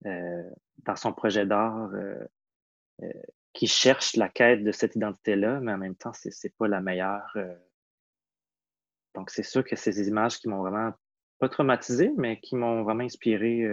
[0.08, 0.50] euh,
[0.80, 2.16] dans son projet d'art euh,
[3.04, 3.22] euh,
[3.54, 7.38] qui cherche la quête de cette identité-là, mais en même temps, c'est pas la meilleure.
[9.16, 10.92] Donc, c'est sûr que ces images qui m'ont vraiment
[11.40, 13.66] pas traumatisé, mais qui m'ont vraiment inspiré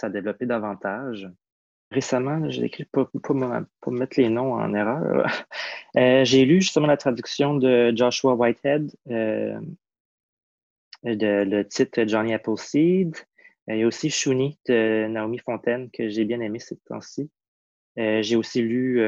[0.00, 1.28] à développer davantage.
[1.90, 3.08] Récemment, j'ai écrit, pour,
[3.90, 5.26] mettre les noms en erreur,
[5.94, 9.58] j'ai lu justement la traduction de Joshua Whitehead, de,
[11.04, 13.16] le titre Johnny Appleseed,
[13.68, 17.30] il y aussi Shuni de Naomi Fontaine que j'ai bien aimé ces temps-ci.
[17.98, 19.00] Euh, j'ai aussi lu,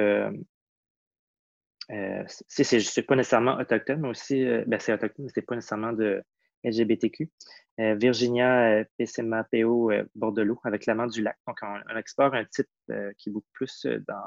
[1.91, 5.55] euh, euh, c'est pas nécessairement autochtone, mais aussi, euh, ben c'est autochtone, mais c'est pas
[5.55, 6.23] nécessairement de
[6.65, 7.31] LGBTQ.
[7.77, 11.37] Virginia PCMA-PO Bordelot avec l'amant du lac.
[11.47, 12.71] Donc, on, explore un titre
[13.19, 14.23] qui est beaucoup plus dans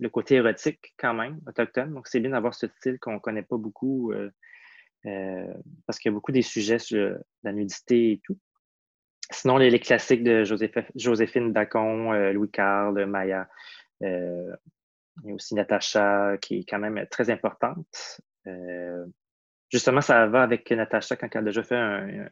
[0.00, 1.94] le côté érotique quand même, autochtone.
[1.94, 4.12] Donc, c'est bien d'avoir ce style qu'on connaît pas beaucoup
[5.04, 8.38] parce qu'il y a beaucoup des sujets sur la nudité et tout.
[9.30, 13.48] Sinon, les, classiques de Joséphine Dacon, euh, Louis Carl, Maya,
[14.02, 14.54] euh,
[15.26, 18.20] et aussi Natacha, qui est quand même très importante.
[18.46, 19.04] Euh,
[19.70, 22.28] justement, ça va avec Natacha quand elle a déjà fait un,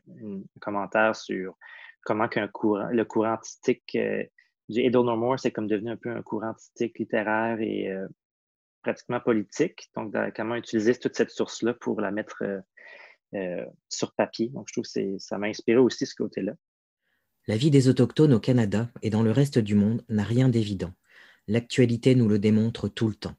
[0.61, 1.57] commentaire sur
[2.05, 4.25] comment qu'un courant, le courant artistique euh,
[4.69, 8.07] du Edel No c'est comme devenu un peu un courant artistique littéraire et euh,
[8.83, 9.89] pratiquement politique.
[9.95, 12.43] Donc, comment utiliser toute cette source-là pour la mettre
[13.35, 14.51] euh, sur papier.
[14.51, 16.53] Donc, je trouve que ça m'a inspiré aussi ce côté-là.
[17.47, 20.93] La vie des Autochtones au Canada et dans le reste du monde n'a rien d'évident.
[21.49, 23.37] L'actualité nous le démontre tout le temps.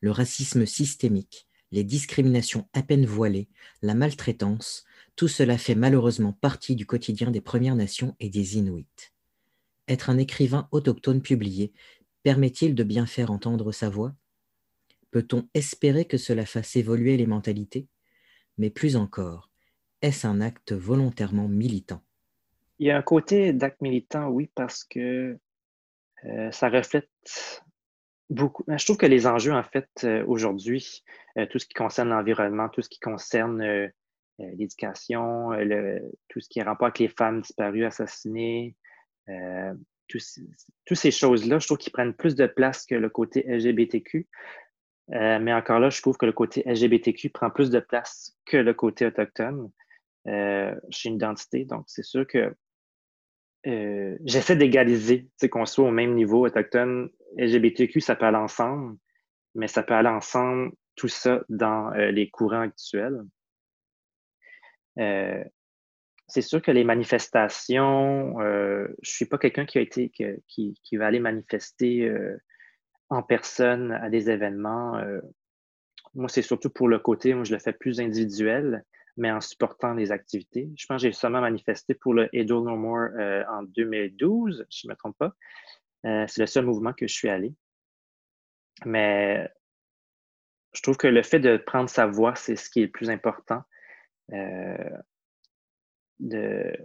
[0.00, 3.48] Le racisme systémique, les discriminations à peine voilées,
[3.82, 4.84] la maltraitance,
[5.16, 8.86] tout cela fait malheureusement partie du quotidien des Premières Nations et des Inuits.
[9.88, 11.72] Être un écrivain autochtone publié
[12.22, 14.14] permet-il de bien faire entendre sa voix?
[15.10, 17.86] Peut-on espérer que cela fasse évoluer les mentalités?
[18.58, 19.50] Mais plus encore,
[20.02, 22.02] est-ce un acte volontairement militant?
[22.78, 25.38] Il y a un côté d'acte militant, oui, parce que
[26.26, 27.08] euh, ça reflète
[28.30, 28.64] beaucoup.
[28.68, 31.02] Je trouve que les enjeux, en fait, euh, aujourd'hui,
[31.38, 33.90] euh, tout ce qui concerne l'environnement, tout ce qui concerne
[34.38, 35.50] l'éducation,
[36.28, 38.76] tout ce qui est rapport avec les femmes disparues, assassinées,
[40.08, 44.28] toutes ces choses-là, je trouve qu'ils prennent plus de place que le côté LGBTQ.
[45.08, 48.74] mais encore là, je trouve que le côté LGBTQ prend plus de place que le
[48.74, 49.70] côté autochtone
[50.26, 51.64] chez une identité.
[51.64, 52.54] Donc, c'est sûr que
[53.66, 58.96] euh, j'essaie d'égaliser, qu'on soit au même niveau autochtone, LGBTQ, ça peut aller ensemble,
[59.54, 63.22] mais ça peut aller ensemble, tout ça, dans euh, les courants actuels.
[64.98, 65.42] Euh,
[66.28, 72.12] c'est sûr que les manifestations, je suis pas quelqu'un qui qui, qui, va aller manifester
[73.10, 75.00] en personne à des événements.
[76.14, 78.84] moi, c'est surtout pour le côté, moi, je le fais plus individuel
[79.16, 80.70] mais en supportant les activités.
[80.76, 84.82] Je pense que j'ai seulement manifesté pour le Edel No More euh, en 2012, si
[84.82, 85.34] je ne me trompe pas.
[86.04, 87.54] Euh, c'est le seul mouvement que je suis allé.
[88.84, 89.48] Mais
[90.74, 93.08] je trouve que le fait de prendre sa voix, c'est ce qui est le plus
[93.10, 93.62] important.
[94.32, 94.90] Euh,
[96.18, 96.76] de,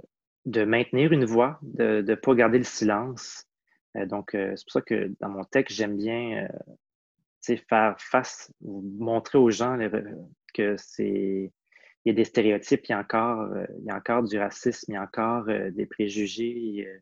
[0.46, 3.48] de, maintenir une voix, de ne pas garder le silence.
[3.96, 6.48] donc, c'est pour ça que dans mon texte, j'aime bien
[7.42, 9.78] faire face, montrer aux gens
[10.54, 11.52] que c'est
[12.04, 14.38] il y a des stéréotypes, il y a encore, euh, il y a encore du
[14.40, 17.00] racisme, il y a encore euh, des préjugés, euh,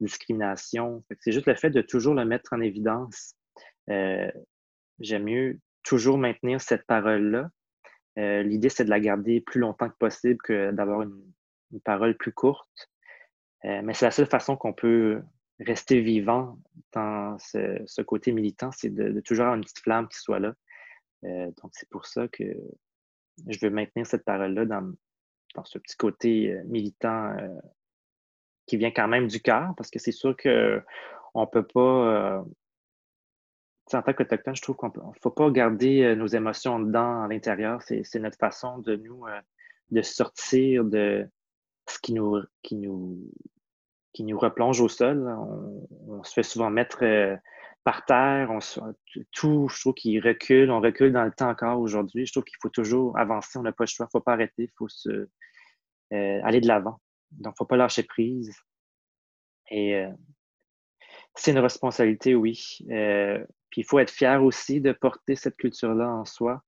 [0.00, 1.04] discrimination.
[1.20, 3.34] C'est juste le fait de toujours le mettre en évidence.
[3.88, 7.50] J'aime mieux toujours maintenir cette parole-là.
[8.16, 11.22] L'idée, c'est de la garder plus longtemps que possible que d'avoir une,
[11.84, 12.90] parole plus courte.
[13.62, 15.22] mais c'est la seule façon qu'on peut
[15.60, 16.58] rester vivant
[16.92, 20.54] dans ce, côté militant, c'est de, toujours avoir une petite flamme qui soit là.
[21.22, 22.42] donc, c'est pour ça que
[23.48, 24.92] je veux maintenir cette parole-là dans,
[25.64, 27.48] ce petit côté euh, militant euh,
[28.66, 31.80] qui vient quand même du cœur, parce que c'est sûr qu'on ne peut pas.
[31.80, 32.42] Euh,
[33.92, 37.82] en tant qu'Autochtone, je trouve qu'on ne faut pas garder nos émotions dedans, à l'intérieur.
[37.82, 39.26] C'est notre façon de nous
[39.90, 41.28] de sortir de
[41.86, 43.18] ce qui nous, qui nous,
[44.14, 45.28] qui nous replonge au sol.
[46.08, 47.04] On, se fait souvent mettre
[47.84, 48.58] par terre, on,
[49.32, 52.26] tout, je trouve qu'il recule, on recule dans le temps encore aujourd'hui.
[52.26, 54.34] Je trouve qu'il faut toujours avancer, on n'a pas le choix, il ne faut pas
[54.34, 55.28] arrêter, il faut se,
[56.12, 57.00] euh, aller de l'avant.
[57.32, 58.54] Donc, il ne faut pas lâcher prise.
[59.70, 60.10] Et euh,
[61.34, 62.78] c'est une responsabilité, oui.
[62.90, 66.62] Euh, puis il faut être fier aussi de porter cette culture-là en soi,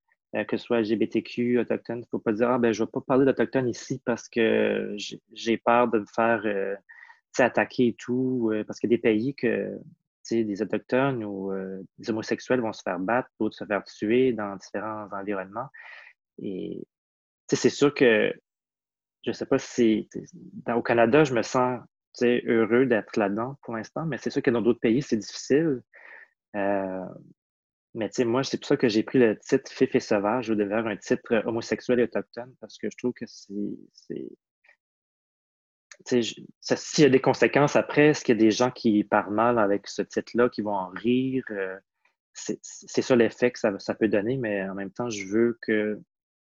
[0.48, 1.98] que ce soit LGBTQ, autochtone.
[1.98, 4.28] Il ne faut pas dire, ah ben, je ne vais pas parler d'autochtone ici parce
[4.28, 4.96] que
[5.32, 6.42] j'ai peur de me faire
[7.38, 9.78] attaquer et tout, parce qu'il y a des pays que
[10.30, 14.56] des Autochtones ou euh, des homosexuels vont se faire battre, d'autres se faire tuer dans
[14.56, 15.68] différents environnements.
[16.42, 16.86] Et
[17.48, 18.32] c'est sûr que,
[19.24, 20.08] je ne sais pas si
[20.74, 21.80] au Canada, je me sens
[22.22, 25.82] heureux d'être là-dedans pour l'instant, mais c'est sûr que dans d'autres pays, c'est difficile.
[26.56, 27.04] Euh,
[27.94, 30.86] mais moi, c'est pour ça que j'ai pris le titre Fif et sauvage au devenir
[30.86, 34.28] un titre homosexuel et autochtone, parce que je trouve que c'est
[36.06, 39.58] s'il y a des conséquences après, est-ce qu'il y a des gens qui parlent mal
[39.58, 41.44] avec ce titre-là, qui vont en rire?
[41.50, 41.78] Euh,
[42.34, 46.00] c'est ça l'effet que ça, peut donner, mais en même temps, je veux que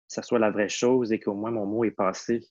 [0.08, 2.42] ça soit la vraie chose et qu'au moins mon mot est passé.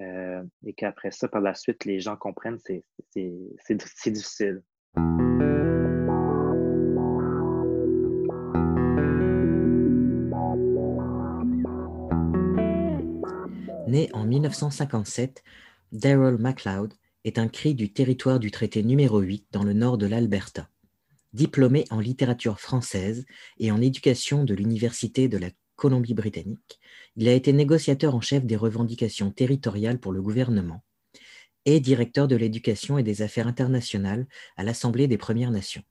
[0.00, 4.62] Euh, et qu'après ça, par la suite, les gens comprennent, c'est difficile.
[13.86, 15.44] Né en 1957,
[15.94, 16.92] Daryl MacLeod
[17.22, 20.68] est un cri du territoire du traité numéro 8 dans le nord de l'Alberta.
[21.34, 23.24] Diplômé en littérature française
[23.60, 26.80] et en éducation de l'Université de la Colombie-Britannique,
[27.14, 30.82] il a été négociateur en chef des revendications territoriales pour le gouvernement
[31.64, 34.26] et directeur de l'éducation et des affaires internationales
[34.56, 35.84] à l'Assemblée des Premières Nations.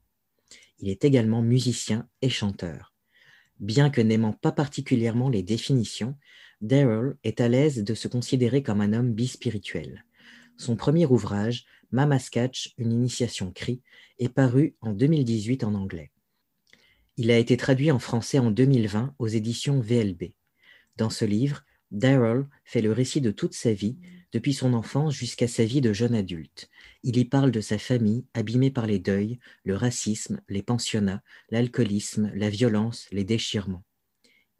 [0.80, 2.92] Il est également musicien et chanteur.
[3.58, 6.14] Bien que n'aimant pas particulièrement les définitions,
[6.64, 10.06] Daryl est à l'aise de se considérer comme un homme bispirituel.
[10.56, 13.82] Son premier ouvrage, Mama's Catch, une initiation cri,
[14.18, 16.10] est paru en 2018 en anglais.
[17.18, 20.32] Il a été traduit en français en 2020 aux éditions VLB.
[20.96, 23.98] Dans ce livre, Daryl fait le récit de toute sa vie,
[24.32, 26.70] depuis son enfance jusqu'à sa vie de jeune adulte.
[27.02, 32.32] Il y parle de sa famille, abîmée par les deuils, le racisme, les pensionnats, l'alcoolisme,
[32.34, 33.84] la violence, les déchirements.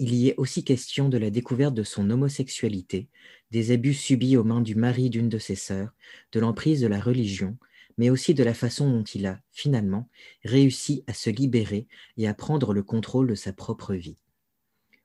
[0.01, 3.09] Il y est aussi question de la découverte de son homosexualité,
[3.53, 5.93] des abus subis aux mains du mari d'une de ses sœurs,
[6.33, 7.57] de l'emprise de la religion,
[7.97, 10.09] mais aussi de la façon dont il a, finalement,
[10.45, 11.87] réussi à se libérer
[12.17, 14.17] et à prendre le contrôle de sa propre vie.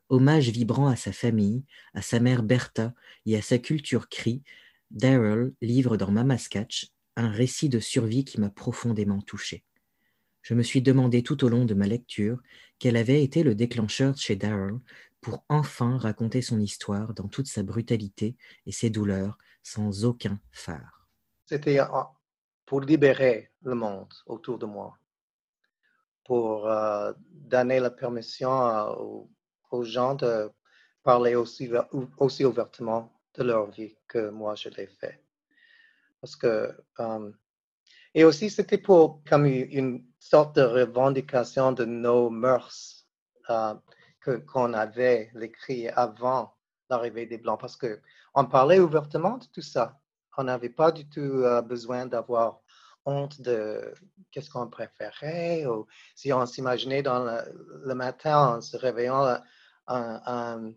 [0.10, 1.64] Hommage vibrant à sa famille,
[1.94, 2.96] à sa mère Bertha
[3.28, 4.42] et à sa culture cri,
[4.90, 9.64] Daryl livre dans Mama's Catch un récit de survie qui m'a profondément touché.
[10.42, 12.40] Je me suis demandé tout au long de ma lecture
[12.80, 14.80] quel avait été le déclencheur chez Daryl
[15.22, 21.08] pour enfin raconter son histoire dans toute sa brutalité et ses douleurs sans aucun phare.
[21.46, 21.80] C'était
[22.66, 24.98] pour libérer le monde autour de moi,
[26.24, 28.50] pour euh, donner la permission
[28.98, 29.30] aux
[29.72, 30.52] aux gens de
[31.04, 31.70] parler aussi,
[32.46, 35.24] ouvertement de leur vie que moi je l'ai fait.
[36.22, 36.76] Parce que,
[38.14, 43.08] et aussi c'était pour comme une sorte de revendication de nos mœurs
[43.50, 43.74] uh,
[44.22, 46.54] que, qu'on avait écrit avant
[46.90, 50.00] l'arrivée des Blancs, parce qu'on parlait ouvertement de tout ça.
[50.38, 52.62] On n'avait pas du tout uh, besoin d'avoir
[53.06, 53.94] honte de
[54.32, 59.40] qu'est-ce qu'on préférait, ou si on s'imaginait dans le, matin en se réveillant
[59.88, 60.74] un,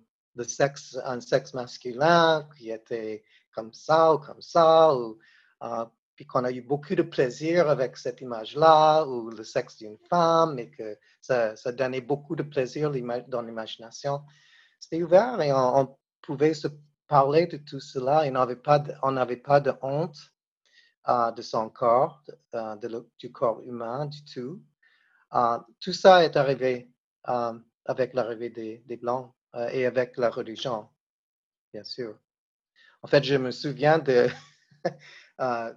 [0.46, 3.24] sexe, un sexe masculin qui était
[3.54, 5.84] comme ça ou comme ça, euh,
[6.16, 10.58] puis qu'on a eu beaucoup de plaisir avec cette image-là, ou le sexe d'une femme,
[10.58, 12.90] et que ça, donnait beaucoup de plaisir
[13.28, 14.22] dans l'imagination.
[14.78, 16.68] C'était ouvert et on, pouvait se
[17.08, 20.16] parler de tout cela et on n'avait pas, de, honte
[21.08, 22.22] euh, de son corps,
[22.54, 22.76] euh,
[23.18, 24.62] du corps humain du tout.
[25.80, 26.92] tout ça est arrivé
[27.24, 30.88] avec l'arrivée des, Blancs euh, et avec la religion,
[31.72, 32.18] bien sûr.
[33.02, 34.28] En fait, je me souviens de,
[35.42, 35.72] euh,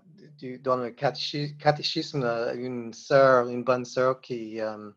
[0.60, 2.24] dans le catéchisme,
[2.56, 4.92] une sœur, une bonne sœur qui euh,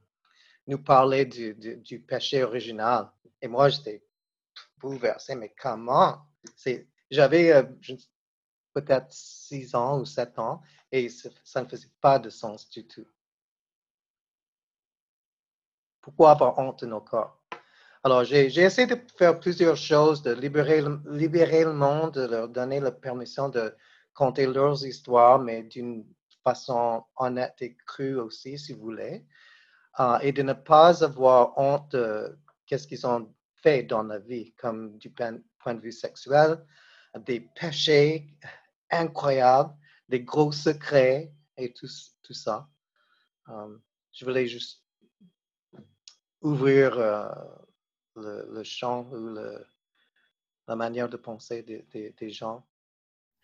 [0.66, 3.10] nous parlait du, péché original.
[3.40, 4.04] Et moi, j'étais
[4.76, 6.18] bouleversé, mais comment?
[7.10, 7.66] J'avais
[8.74, 10.60] peut-être six ans ou sept ans
[10.92, 13.06] et ça ne faisait pas de sens du tout.
[16.00, 17.42] Pourquoi avoir honte de nos corps?
[18.04, 22.92] Alors, j'ai essayé de faire plusieurs choses, de libérer le monde, de leur donner la
[22.92, 23.74] permission de
[24.18, 26.04] conter leurs histoires, mais d'une
[26.42, 29.24] façon honnête et crue aussi, si vous voulez,
[30.00, 34.52] euh, et de ne pas avoir honte de qu'est-ce qu'ils ont fait dans la vie,
[34.54, 36.66] comme du point de vue sexuel,
[37.26, 38.26] des péchés
[38.90, 39.72] incroyables,
[40.08, 42.68] des gros secrets et tout, ça.
[43.48, 43.78] Euh,
[44.10, 44.84] je voulais juste
[46.40, 47.28] ouvrir euh,
[48.16, 49.38] le, champ ou
[50.66, 52.67] la manière de penser des, gens.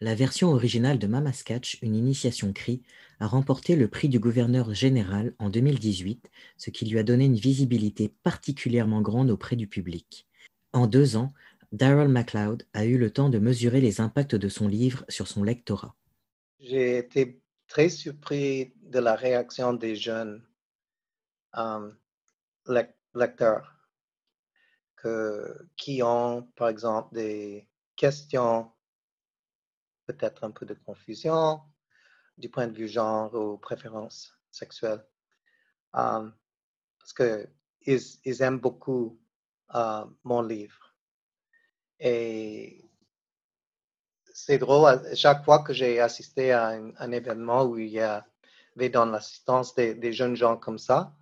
[0.00, 2.82] La version originale de Mama's Catch, une initiation cri,
[3.20, 7.36] a remporté le prix du gouverneur général en 2018, ce qui lui a donné une
[7.36, 10.26] visibilité particulièrement grande auprès du public.
[10.72, 11.32] En deux ans,
[11.72, 15.42] Daryl MacLeod a eu le temps de mesurer les impacts de son livre sur son
[15.42, 15.94] lectorat.
[16.58, 20.44] J'ai été très surpris de la réaction des jeunes.
[21.56, 21.90] Euh,
[23.14, 23.70] lecteurs
[25.76, 28.70] qui ont, par exemple, des questions,
[30.06, 31.60] peut-être un peu de confusion
[32.38, 35.04] du point de vue genre ou préférence sexuelle.
[35.92, 36.34] Um,
[36.98, 39.20] parce qu'ils ils aiment beaucoup
[39.72, 40.94] uh, mon livre.
[42.00, 42.84] Et
[44.32, 49.06] c'est drôle, chaque fois que j'ai assisté à un, événement où il y avait dans
[49.06, 51.14] l'assistance des, jeunes gens comme ça,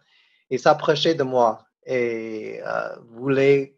[0.48, 3.76] ils s'approchaient de moi et euh, voulait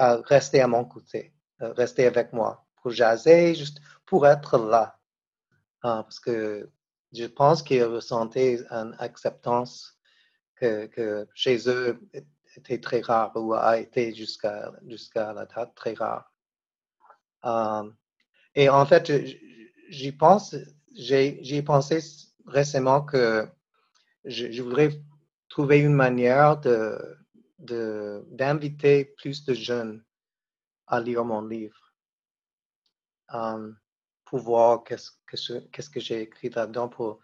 [0.00, 4.98] euh, rester à mon côté, rester avec moi pour jaser, juste pour être là.
[5.82, 6.70] Ah, parce que
[7.12, 9.98] je pense qu'ils ressentaient une acceptance
[10.56, 11.98] que, chez eux
[12.56, 16.30] était très rare ou a été jusqu'à jusqu'à la date très rare.
[18.54, 19.10] et en fait,
[19.88, 20.54] j'y pense,
[20.94, 21.98] j'ai pensé
[22.46, 23.48] récemment que
[24.26, 24.90] je, je voudrais
[25.48, 27.18] trouver une manière de,
[28.30, 30.04] d'inviter plus de jeunes
[30.86, 31.83] à lire mon livre
[33.34, 33.76] um,
[34.24, 36.88] pour voir qu'est-ce que, qu'est-ce que j'ai écrit là-dedans.
[36.88, 37.20] Pour...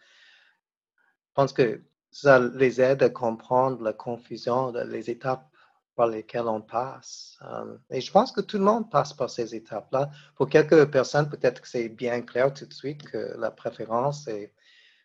[1.29, 5.47] Je pense que ça les aide à comprendre la confusion, les étapes
[5.95, 7.39] par lesquelles on passe.
[7.43, 10.11] Euh, et je pense que tout le monde passe par ces étapes-là.
[10.35, 14.55] Pour quelques personnes, peut-être que c'est bien clair tout de suite que la préférence est,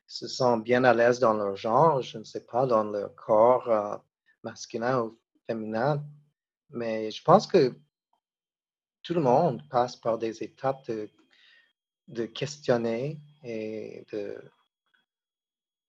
[0.08, 3.70] se sent bien à l'aise dans leur genre, je ne sais pas, dans leur corps
[3.70, 3.98] euh,
[4.44, 6.04] masculin ou féminin.
[6.70, 7.76] Mais je pense que
[9.06, 10.92] tout le monde passe par des étapes
[12.08, 14.04] de, questionner et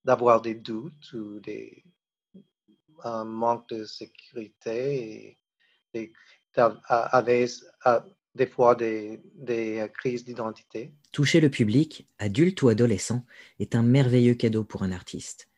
[0.05, 1.41] d'avoir des doutes ou
[3.03, 5.39] un manque de sécurité
[5.95, 6.13] et,
[8.35, 10.95] des fois des, crises d'identité.
[11.11, 13.25] Toucher le public, adulte ou adolescent,
[13.59, 15.49] est un merveilleux cadeau pour un artiste.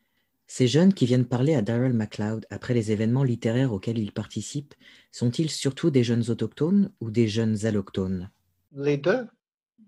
[0.51, 4.73] Ces jeunes qui viennent parler à Daryl MacLeod après les événements littéraires auxquels ils participent,
[5.11, 8.31] sont-ils surtout des jeunes autochtones ou des jeunes allochtones?
[8.71, 9.27] Les deux,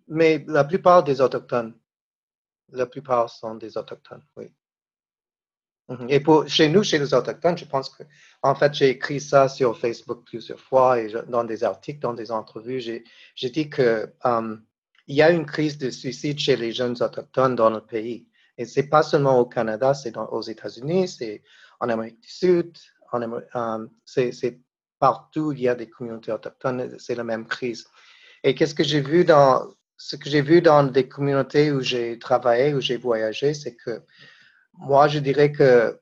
[0.07, 1.73] mais la plupart des autochtones.
[2.71, 4.53] La plupart sont des autochtones, oui.
[6.07, 8.03] Et pour, chez nous, chez les Autochtones, je pense que,
[8.43, 12.31] en fait, j'ai écrit ça sur Facebook plusieurs fois et dans des articles, dans des
[12.31, 14.63] entrevues, j'ai dit que um,
[15.07, 18.29] il y a une crise de suicide chez les jeunes Autochtones dans le pays.
[18.61, 21.41] Et c'est pas seulement au Canada, c'est aux États-Unis, c'est
[21.79, 22.77] en Amérique du Sud,
[23.11, 24.61] um, c'est
[24.99, 27.87] partout, il y a des communautés autochtones, c'est la même crise.
[28.43, 32.19] Et qu'est-ce que j'ai vu dans, ce que j'ai vu dans des communautés où j'ai
[32.19, 34.03] travaillé, où j'ai voyagé, c'est que
[34.73, 35.99] moi, je dirais que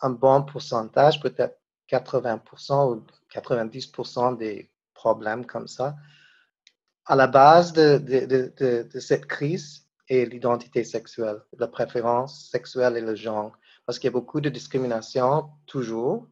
[0.00, 1.58] un bon pourcentage, peut-être
[1.90, 5.96] 80% ou 90% des problèmes comme ça,
[7.06, 13.52] à la base de cette crise est l'identité sexuelle, la préférence sexuelle et le genre.
[13.86, 16.26] Parce qu'il y a beaucoup de discrimination, toujours,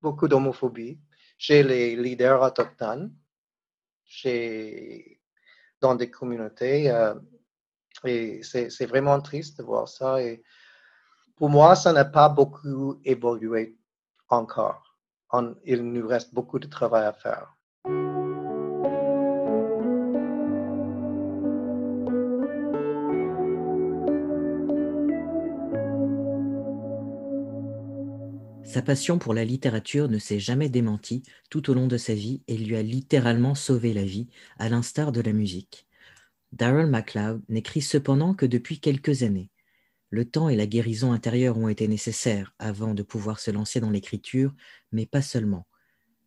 [0.00, 1.00] beaucoup d'homophobie
[1.38, 3.14] chez les leaders autochtones,
[4.04, 5.20] chez,
[5.80, 6.90] dans des communautés.
[6.90, 7.14] Euh,
[8.04, 10.22] et c'est vraiment triste de voir ça.
[10.22, 10.42] Et
[11.36, 13.76] pour moi, ça n'a pas beaucoup évolué
[14.28, 14.96] encore.
[15.64, 17.57] il nous reste beaucoup de travail à faire.
[28.78, 32.42] Sa passion pour la littérature ne s'est jamais démentie tout au long de sa vie
[32.46, 35.88] et lui a littéralement sauvé la vie, à l'instar de la musique.
[36.52, 39.50] Darrell MacLeod n'écrit cependant que depuis quelques années.
[40.10, 43.90] Le temps et la guérison intérieure ont été nécessaires avant de pouvoir se lancer dans
[43.90, 44.54] l'écriture,
[44.92, 45.66] mais pas seulement.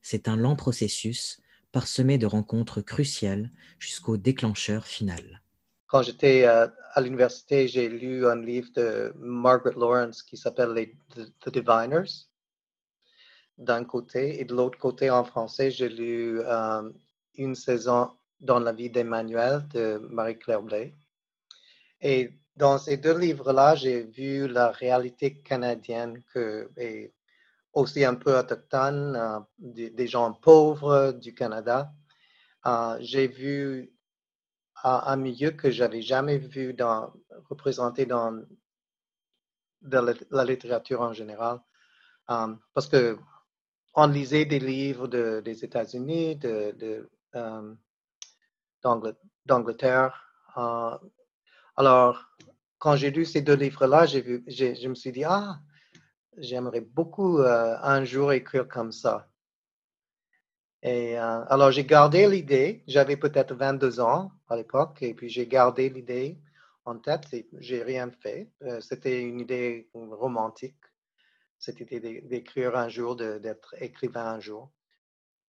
[0.01, 1.39] C'est un lent processus,
[1.71, 3.49] parsemé de rencontres cruciales
[3.79, 5.41] jusqu'au déclencheur final.
[5.87, 10.75] Quand j'étais euh, à l'université, j'ai lu un livre de Margaret Lawrence qui s'appelle
[11.15, 12.27] The Diviners,
[13.57, 16.89] d'un côté, et de l'autre côté, en français, j'ai lu euh,
[17.35, 20.95] Une saison dans la vie d'Emmanuel de Marie-Claire Blais.
[22.01, 27.13] Et dans ces deux livres-là, j'ai vu la réalité canadienne que, et
[27.73, 31.93] aussi un peu autochtone, euh, des, gens pauvres du Canada.
[32.65, 33.93] Euh, j'ai vu
[34.83, 37.13] un, milieu que j'avais jamais vu dans,
[37.49, 38.43] représenté dans
[39.83, 41.59] la, littérature en général.
[42.27, 43.17] Parce que
[43.93, 47.09] on lisait des livres des États-Unis, de,
[49.45, 50.27] d'Angleterre.
[51.75, 52.25] alors,
[52.77, 55.59] quand j'ai lu ces deux livres-là, je me suis dit, ah,
[56.37, 59.27] j'aimerais beaucoup euh, un jour écrire comme ça.
[60.83, 62.83] Et euh, alors, j'ai gardé l'idée.
[62.87, 66.41] J'avais peut-être 22 ans à l'époque, et puis j'ai gardé l'idée
[66.85, 68.51] en tête et j'ai rien fait.
[68.63, 70.80] Euh, c'était une idée romantique.
[71.61, 74.69] C'était d'écrire un jour, d'être écrivain un jour.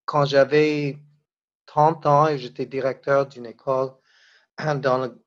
[0.05, 0.97] Quand j'avais
[1.65, 3.91] 30 ans et j'étais directeur d'une école
[4.57, 5.23] dans le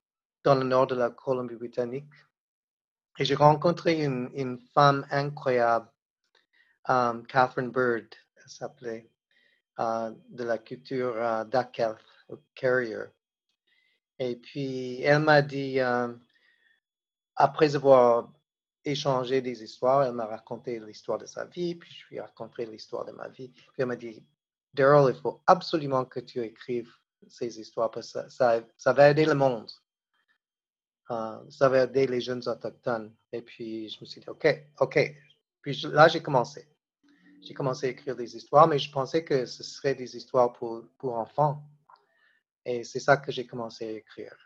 [0.47, 2.15] dans le nord de la Colombie-Britannique.
[3.19, 5.91] J'ai rencontré une, femme incroyable,
[6.85, 9.11] um, Catherine Bird, elle s'appelait,
[9.81, 13.07] uh, de la culture uh, Carrier.
[14.21, 16.21] Et puis, elle m'a dit, um,
[17.35, 18.31] après avoir
[18.87, 22.65] échangé des histoires, elle m'a raconté l'histoire de sa vie, puis je lui ai raconté
[22.67, 23.49] l'histoire de ma vie.
[23.49, 24.25] Puis elle m'a dit,
[24.73, 26.93] Daryl, il faut absolument que tu écrives
[27.29, 29.71] ces histoires parce que ça, va aider le monde.
[31.11, 33.15] Euh, ça va aider les jeunes autochtones.
[33.33, 34.47] Et puis, je me suis dit, OK,
[34.81, 34.99] OK.
[35.63, 36.69] Puis là, j'ai commencé.
[37.43, 40.85] J'ai commencé à écrire des histoires, mais je pensais que ce serait des histoires pour,
[40.99, 41.63] pour enfants.
[42.65, 44.37] Et c'est ça que j'ai commencé à écrire.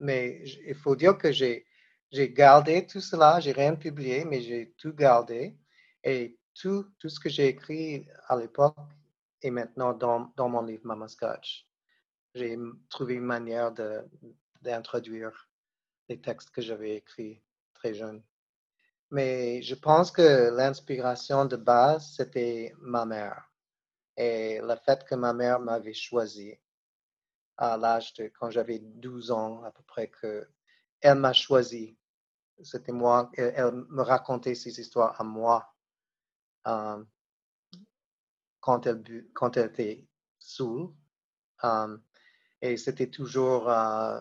[0.00, 1.66] Mais il faut dire que j'ai,
[2.10, 5.56] j'ai gardé tout cela, j'ai rien publié, mais j'ai tout gardé.
[6.04, 8.76] Et tout, tout ce que j'ai écrit à l'époque
[9.42, 11.66] est maintenant dans, dans mon livre Mama Scotch.
[12.34, 12.56] J'ai
[12.88, 13.72] trouvé une manière
[14.62, 15.48] d'introduire
[16.08, 17.42] les textes que j'avais écrits
[17.74, 18.22] très jeune.
[19.10, 23.50] mais je pense que l'inspiration de base, c'était ma mère.
[24.16, 26.54] Et le fait que ma mère m'avait choisi
[27.56, 30.48] à l'âge de quand j'avais 12 ans à peu près, que
[31.00, 31.96] elle m'a choisi.
[32.62, 35.74] C'était moi, elle, me racontait ses histoires à moi
[36.66, 37.02] euh,
[38.60, 39.02] quand, elle,
[39.34, 40.06] quand elle était
[40.38, 40.92] saoule.
[41.64, 41.96] Euh,
[42.62, 44.20] et c'était toujours euh,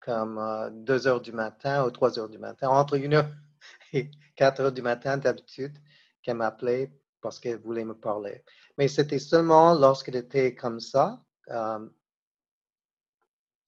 [0.00, 0.40] comme
[0.84, 3.30] 2 heures du matin ou 3 heures du matin, entre 1 heure
[3.92, 5.78] et 4 heures du matin d'habitude,
[6.22, 8.44] qu'elle m'appelait parce qu'elle voulait me parler.
[8.76, 11.22] Mais c'était seulement lorsqu'elle était comme ça,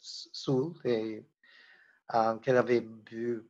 [0.00, 1.26] saoule et
[2.42, 3.48] qu'elle avait bu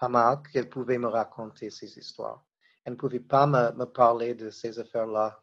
[0.00, 2.42] pas mal, qu'elle pouvait me raconter ses histoires.
[2.84, 5.42] Elle ne pouvait pas me, parler de ces affaires-là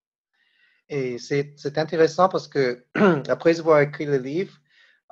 [0.91, 2.85] Et c'est intéressant parce que
[3.31, 4.55] après avoir écrit le livre,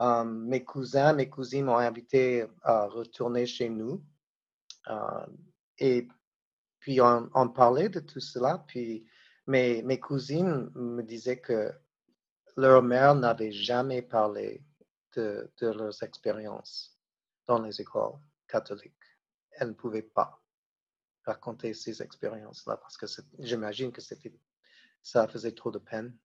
[0.01, 4.05] euh, mes cousins, mes cousines m'ont invité à retourner chez nous.
[4.89, 5.27] Euh,
[5.79, 6.07] et
[6.81, 8.63] puis on, parlait de tout cela.
[8.69, 9.07] Puis
[9.47, 11.73] mes, mes cousines me disaient que
[12.57, 14.63] leur mère n'avait jamais parlé
[15.15, 16.99] de, leurs expériences
[17.47, 18.95] dans les écoles catholiques.
[19.53, 20.43] Elle ne pouvait pas
[21.25, 23.07] raconter ces expériences-là parce que
[23.39, 24.33] j'imagine que c'était
[25.03, 26.17] ça faisait trop de peine.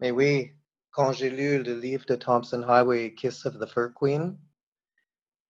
[0.00, 0.56] Mais oui,
[0.90, 4.38] quand j'ai lu le livre de Thompson Highway, Kiss of the Fur Queen,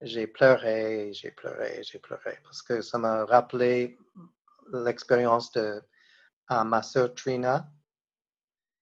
[0.01, 3.99] j'ai pleuré, j'ai pleuré, j'ai pleuré, parce que ça m'a rappelé
[4.73, 5.83] l'expérience de
[6.51, 7.71] ma soeur Trina,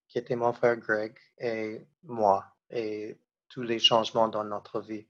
[0.09, 5.07] qui était mon frère Greg, et moi, et tous les changements dans notre vie.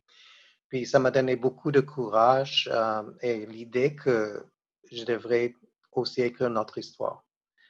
[0.69, 4.45] Puis ça m'a donné beaucoup de courage euh, et l'idée que
[4.91, 5.55] je devrais
[5.93, 7.25] aussi écrire notre histoire.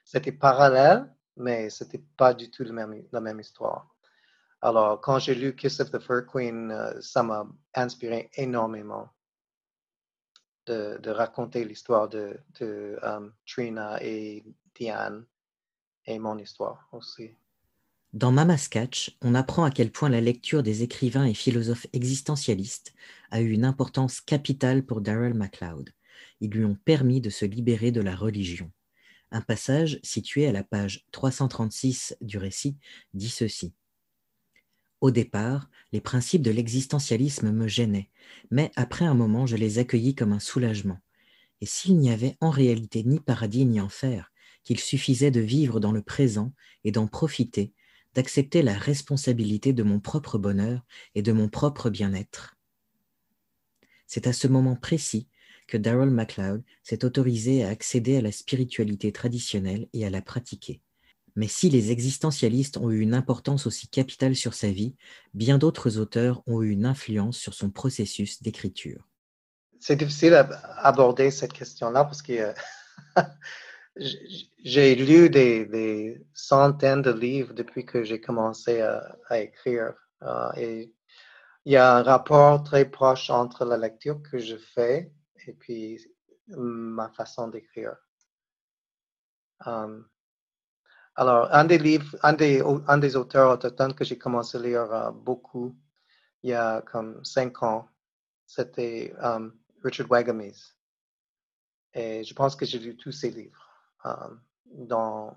[0.05, 3.95] C'était parallèle, mais c'était pas du tout la même histoire.
[4.63, 9.09] Alors, quand j'ai lu Kiss of the Fur Queen, euh, ça m'a inspiré énormément
[10.67, 12.39] de, raconter l'histoire de,
[13.03, 14.45] um, Trina et
[14.75, 15.27] Diane
[16.05, 17.35] et mon histoire aussi.
[18.13, 22.93] Dans Mama's Catch, on apprend à quel point la lecture des écrivains et philosophes existentialistes
[23.31, 25.91] a eu une importance capitale pour Darrell MacLeod.
[26.41, 28.73] Ils lui ont permis de se libérer de la religion.
[29.31, 32.77] Un passage situé à la page 336 du récit
[33.15, 33.75] dit ceci.
[35.01, 38.11] Au départ, les principes de l'existentialisme me gênaient,
[38.51, 40.99] mais après un moment, je les accueillis comme un soulagement.
[41.61, 44.33] Et s'il n'y avait en réalité ni paradis ni enfer,
[44.65, 46.53] qu'il suffisait de vivre dans le présent
[46.83, 47.73] et d'en profiter,
[48.15, 50.85] d'accepter la responsabilité de mon propre bonheur
[51.15, 52.57] et de mon propre bien-être.
[54.07, 55.29] C'est à ce moment précis
[55.69, 60.83] que Darrell MacLeod s'est autorisé à accéder à la spiritualité traditionnelle et à la pratiquer.
[61.37, 64.97] Mais si les existentialistes ont eu une importance aussi capitale sur sa vie,
[65.33, 69.09] bien d'autres auteurs ont eu une influence sur son processus d'écriture.
[69.79, 72.53] C'est difficile d'aborder cette question-là parce que
[73.97, 79.95] j'ai lu des, centaines de livres depuis que j'ai commencé à, écrire.
[80.23, 80.95] Euh, et
[81.65, 85.13] il y a un rapport très proche entre la lecture que je fais
[85.47, 86.01] et puis
[86.49, 87.97] ma façon d'écrire.
[91.15, 94.93] alors, un des livres, un des, un des auteurs autochtones que j'ai commencé à lire
[94.93, 95.77] euh, beaucoup
[96.43, 97.89] il y a comme cinq ans,
[98.47, 99.15] c'était
[99.85, 100.75] Richard Wagamese.
[101.93, 103.70] Et je pense que j'ai lu tous ses livres
[104.67, 105.37] dans,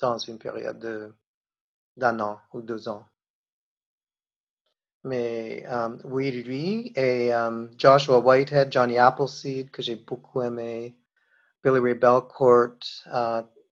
[0.00, 1.14] dans une période
[1.96, 3.06] d'un an ou deux ans.
[5.04, 10.96] Mais um, oui, lui et um, Joshua Whitehead, Johnny Appleseed, que j'ai beaucoup aimé,
[11.62, 12.78] Billy Ray Belcourt,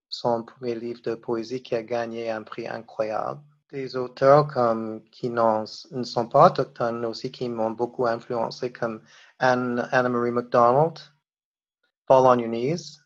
[0.09, 3.41] son premier livre de poésie qui a gagné un prix incroyable.
[3.71, 9.01] Des auteurs comme, qui ne sont pas autochtones aussi, qui m'ont beaucoup influencé, comme
[9.39, 10.99] Anne, Anna-Marie MacDonald,
[12.07, 13.02] Fall on Your Knees.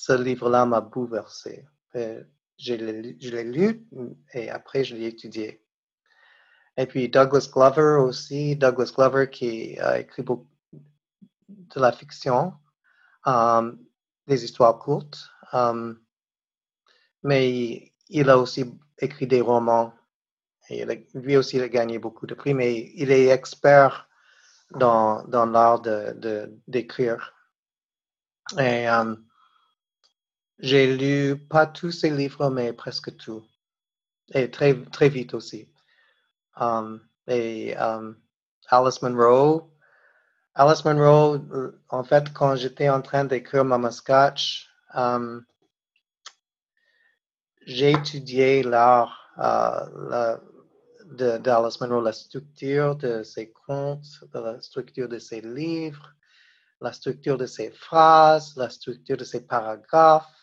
[0.00, 1.66] Ce livre-là m'a bouleversé.
[1.92, 3.84] Je l'ai lu
[4.32, 5.60] et après je l'ai étudié.
[6.76, 10.46] Et puis Douglas Glover aussi, Douglas Glover qui a écrit beaucoup
[11.48, 12.54] de la fiction,
[13.26, 13.76] um,
[14.28, 15.18] des histoires courtes,
[15.52, 16.00] um,
[17.24, 19.92] mais il a aussi écrit des romans.
[20.70, 24.08] Et lui aussi, il a gagné beaucoup de prix, mais il est expert
[24.70, 25.80] dans, l'art
[26.68, 27.34] d'écrire.
[28.52, 29.27] De, Et um,
[30.58, 33.44] j'ai lu pas tous ses livres, mais presque tout.
[34.34, 35.72] Et très, très vite aussi.
[36.56, 38.16] Um, et um,
[38.68, 39.70] Alice Munro.
[40.54, 45.44] Alice Munro, euh, en fait, quand j'étais en train d'écrire Mama Scotch, um,
[47.64, 50.36] j'ai étudié l'art, uh,
[51.14, 56.14] d'Alice Munro, la structure de ses contes, la structure de ses livres,
[56.80, 60.37] la structure de ses phrases, la structure de ses paragraphes.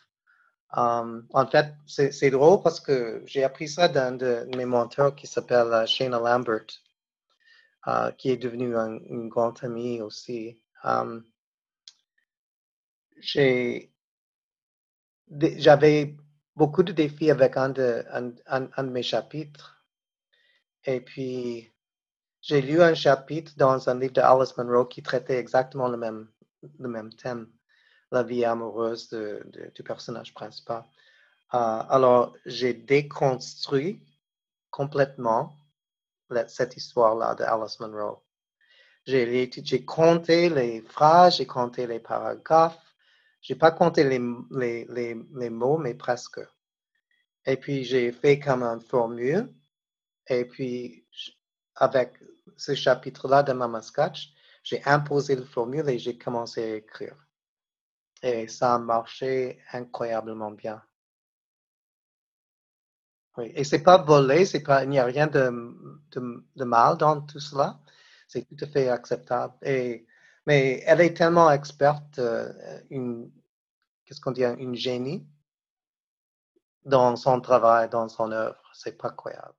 [0.78, 5.26] Um, en fait, c'est drôle parce que j'ai appris ça d'un de mes mentors qui
[5.26, 6.66] s'appelle uh, Shana Lambert,
[7.88, 10.60] uh, qui est devenu un, une grande amie aussi.
[15.30, 16.18] J'avais
[16.58, 19.86] beaucoup de défis avec un de, un de mes chapitres.
[20.84, 21.74] Et puis,
[22.42, 26.28] j'ai lu un chapitre dans un livre de Alice Munro qui traitait exactement le même,
[26.80, 27.50] le même thème,
[28.16, 29.10] la vie amoureuse
[29.76, 30.84] du personnage principal.
[31.54, 34.02] Euh, alors, j'ai déconstruit
[34.72, 35.58] complètement
[36.48, 38.24] cette histoire-là de Alice Munro.
[39.06, 42.96] J'ai compté les phrases, j'ai compté les paragraphes,
[43.42, 44.20] j'ai pas compté les,
[45.50, 46.40] mots, mais presque.
[47.46, 49.54] Et puis, j'ai fait comme une formule.
[50.28, 51.06] Et puis,
[51.76, 52.14] avec
[52.58, 57.25] ce chapitre-là de Mama Sketch, j'ai imposé la formule et j'ai commencé à écrire.
[58.26, 60.82] Et ça a marché incroyablement bien.
[63.38, 65.52] Oui, et c'est pas volé, c'est pas, il n'y a rien de,
[66.12, 67.80] de, mal dans tout cela.
[68.28, 69.54] C'est tout à fait acceptable.
[69.62, 70.08] Et,
[70.48, 72.52] mais elle est tellement experte, euh,
[72.90, 73.32] une,
[74.06, 75.28] qu'est-ce qu'on dit, une génie
[76.84, 78.72] dans son travail, dans son œuvre.
[78.74, 79.54] C'est pas croyable.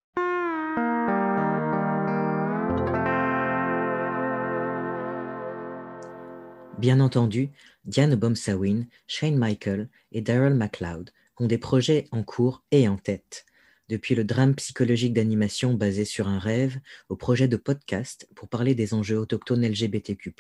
[6.79, 7.53] Bien entendu,
[7.87, 13.47] Diane Bomsawin, Shane Michael et Daryl MacLeod ont des projets en cours et en tête,
[13.89, 18.75] depuis le drame psychologique d'animation basé sur un rêve au projet de podcast pour parler
[18.75, 20.35] des enjeux autochtones LGBTQ,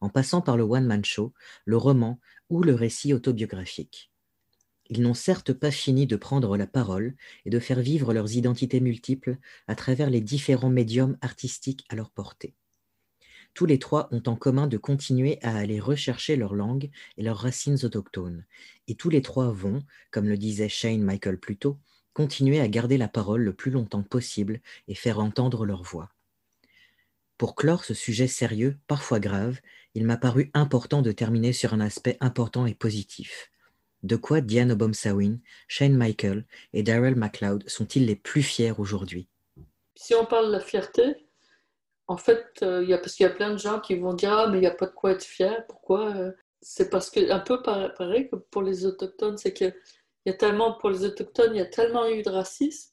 [0.00, 1.32] en passant par le one-man show,
[1.66, 2.18] le roman
[2.50, 4.10] ou le récit autobiographique.
[4.88, 7.14] Ils n'ont certes pas fini de prendre la parole
[7.44, 9.36] et de faire vivre leurs identités multiples
[9.68, 12.56] à travers les différents médiums artistiques à leur portée
[13.54, 17.38] tous les trois ont en commun de continuer à aller rechercher leur langue et leurs
[17.38, 18.44] racines autochtones.
[18.88, 21.78] Et tous les trois vont, comme le disait Shane Michael plus tôt,
[22.14, 26.10] continuer à garder la parole le plus longtemps possible et faire entendre leur voix.
[27.38, 29.58] Pour clore ce sujet sérieux, parfois grave,
[29.94, 33.50] il m'a paru important de terminer sur un aspect important et positif.
[34.02, 35.38] De quoi Diane Obomsawin,
[35.68, 39.28] Shane Michael et Daryl MacLeod sont-ils les plus fiers aujourd'hui?
[39.94, 41.21] Si on parle de fierté,
[42.08, 44.58] en fait, euh, parce qu'il y a plein de gens qui vont dire Ah, mais
[44.58, 45.66] il n'y a pas de quoi être fier.
[45.68, 46.32] Pourquoi euh?
[46.60, 49.72] C'est parce que, un peu pareil que pour les Autochtones, c'est que
[50.26, 52.92] y a tellement, pour les Autochtones, il y a tellement eu de racisme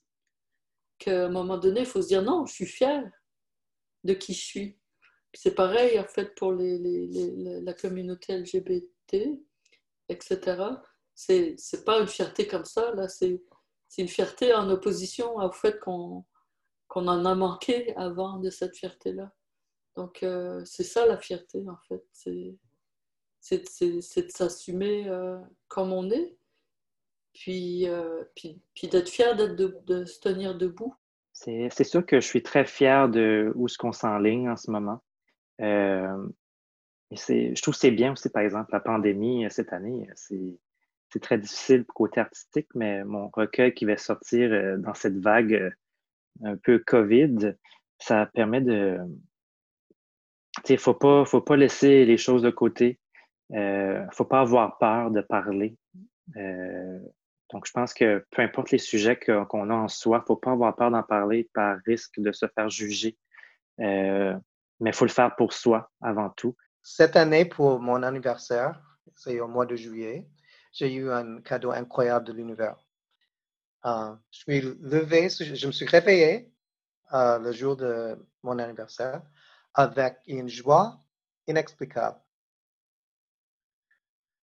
[0.97, 3.03] qu'à un moment donné, il faut se dire Non, je suis fier
[4.03, 4.79] de qui je suis.
[5.33, 9.39] C'est pareil, en fait, pour la communauté LGBT,
[10.09, 10.63] etc.
[11.13, 13.41] C'est, pas une fierté comme ça, là, c'est
[13.97, 16.25] une fierté en opposition au fait qu'on
[16.89, 19.31] qu'on en a manqué avant de cette fierté-là.
[19.95, 22.03] Donc, euh, c'est ça la fierté, en fait.
[22.11, 26.35] C'est, de s'assumer euh, comme on est,
[27.33, 30.93] puis, euh, puis, d'être fier d'être de, se tenir debout.
[31.31, 35.01] C'est, sûr que je suis très fier de où ce qu'on s'enligne en ce moment.
[35.59, 35.63] et
[37.11, 40.09] je trouve que c'est bien aussi, par exemple, la pandémie cette année.
[40.15, 40.57] C'est,
[41.21, 45.73] très difficile côté artistique, mais mon recueil qui va sortir dans cette vague
[46.43, 47.53] un peu COVID,
[47.99, 48.99] ça permet de.
[50.67, 52.99] Il ne faut pas, faut pas laisser les choses de côté.
[53.49, 55.77] Il euh, ne faut pas avoir peur de parler.
[56.35, 56.99] Euh,
[57.51, 60.35] donc, je pense que peu importe les sujets qu'on a en soi, il ne faut
[60.35, 63.17] pas avoir peur d'en parler par risque de se faire juger.
[63.79, 64.35] Euh,
[64.79, 66.55] mais il faut le faire pour soi avant tout.
[66.81, 68.81] Cette année, pour mon anniversaire,
[69.15, 70.27] c'est au mois de juillet,
[70.71, 72.77] j'ai eu un cadeau incroyable de l'univers.
[73.85, 76.51] Euh, je suis levé, je me suis réveillé
[77.13, 79.21] euh, le jour de mon anniversaire
[79.73, 80.99] avec une joie
[81.47, 82.19] inexplicable.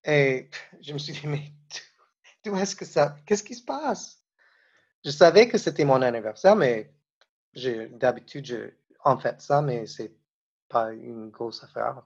[0.05, 0.49] Et
[0.81, 1.53] je me suis dit, mais
[2.45, 4.23] d'où est-ce que ça, qu'est-ce qui se passe?
[5.05, 6.93] Je savais que c'était mon anniversaire, mais
[7.55, 8.71] d'habitude, je
[9.05, 10.13] en fait ça, mais c'est
[10.69, 12.03] pas une grosse affaire.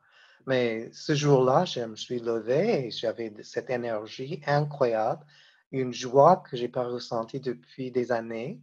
[0.47, 5.25] Mais ce jour-là, je me suis levé et j'avais cette énergie incroyable
[5.73, 8.61] une joie que j'ai pas ressentie depuis des années.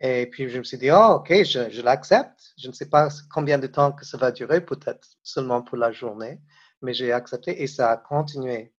[0.00, 2.54] Et puis, je me suis dit, oh, OK, je, l'accepte.
[2.58, 5.92] Je ne sais pas combien de temps que ça va durer, peut-être seulement pour la
[5.92, 6.40] journée,
[6.82, 8.74] mais j'ai accepté et ça a continué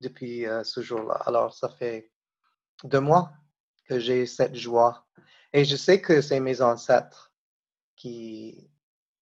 [0.00, 1.14] depuis euh, ce jour-là.
[1.26, 2.10] Alors, ça fait
[2.84, 3.32] deux mois
[3.86, 5.06] que j'ai cette joie.
[5.52, 7.32] Et je sais que c'est mes ancêtres
[7.96, 8.70] qui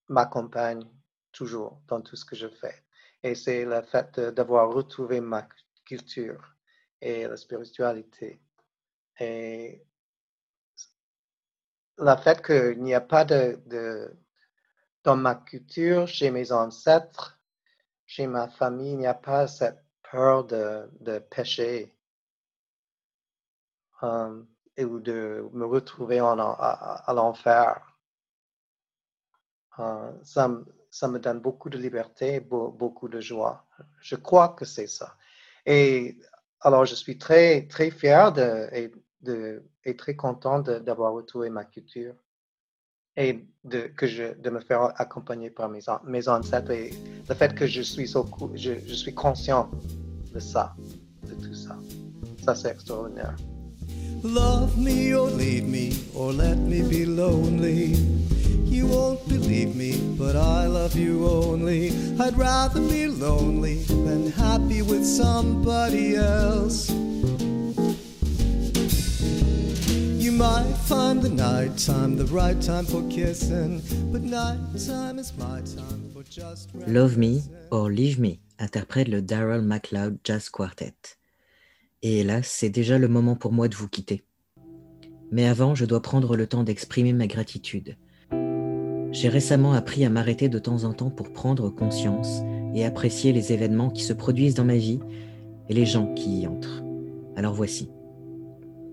[0.09, 0.89] m'accompagnent
[1.33, 2.85] toujours dans tout ce que je fais.
[3.23, 5.49] Et c'est le fait d'avoir retrouvé ma
[5.85, 6.56] culture
[7.01, 8.41] et la spiritualité.
[9.19, 9.83] Et
[11.99, 14.15] le fait qu'il n'y a pas de,
[15.03, 17.39] dans ma culture, chez mes ancêtres,
[18.07, 21.97] chez ma famille, il n'y a pas cette peur de, de pécher
[24.03, 24.43] euh,
[24.79, 27.97] ou de me retrouver à, l'enfer.
[29.79, 30.51] Euh, ça,
[30.91, 33.67] ça, me donne beaucoup de liberté, beaucoup de joie.
[34.01, 35.17] Je crois que c'est ça.
[35.65, 36.19] Et
[36.61, 38.69] alors, je suis très, très fier de,
[39.85, 42.15] et, très content d'avoir retrouvé ma culture
[43.17, 46.91] et de, que je, de me faire accompagner par mes, mes ancêtres et
[47.29, 49.71] le fait que je suis, je, je suis conscient
[50.35, 50.75] de ça,
[51.25, 51.79] de tout ça.
[52.45, 53.37] Ça, c'est extraordinaire.
[54.23, 57.95] Love me or leave me or let me be lonely.
[58.77, 61.93] You won't believe me, but I love you only.
[62.21, 66.91] I'd rather be lonely than happy with somebody else.
[76.87, 80.93] Love Me or Leave Me interprète le Daryl MacLeod Jazz Quartet.
[82.03, 84.23] Et hélas, c'est déjà le moment pour moi de vous quitter.
[85.33, 87.97] Mais avant, je dois prendre le temps d'exprimer ma gratitude.
[89.17, 92.43] J'ai récemment appris à m'arrêter de temps en temps pour prendre conscience
[92.75, 95.01] et apprécier les événements qui se produisent dans ma vie
[95.71, 96.85] et les gens qui y entrent.
[97.35, 97.89] Alors voici.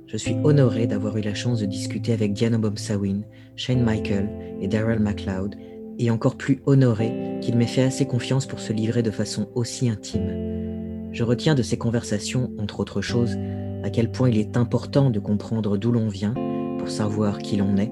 [0.07, 3.23] Je suis honoré d'avoir eu la chance de discuter avec Diana Bomsawin,
[3.57, 4.29] Shane Michael
[4.61, 5.57] et Daryl MacLeod,
[5.99, 9.89] et encore plus honoré qu'il m'ait fait assez confiance pour se livrer de façon aussi
[9.89, 11.09] intime.
[11.11, 13.37] Je retiens de ces conversations, entre autres choses,
[13.83, 16.33] à quel point il est important de comprendre d'où l'on vient
[16.77, 17.91] pour savoir qui l'on est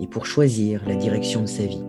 [0.00, 1.84] et pour choisir la direction de sa vie.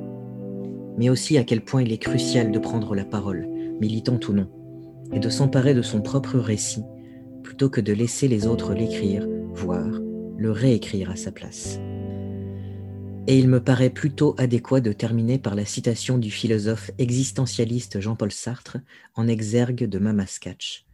[0.97, 3.47] Mais aussi à quel point il est crucial de prendre la parole,
[3.79, 4.49] militant ou non,
[5.13, 6.83] et de s'emparer de son propre récit
[7.47, 10.01] plutôt que de laisser les autres l'écrire voire
[10.37, 11.79] le réécrire à sa place.
[13.25, 18.33] Et il me paraît plutôt adéquat de terminer par la citation du philosophe existentialiste Jean-Paul
[18.33, 18.77] Sartre
[19.15, 20.85] en exergue de Mama Sketch.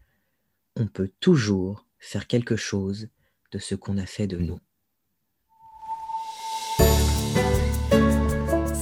[0.76, 3.08] On peut toujours faire quelque chose
[3.52, 4.60] de ce qu'on a fait de nous.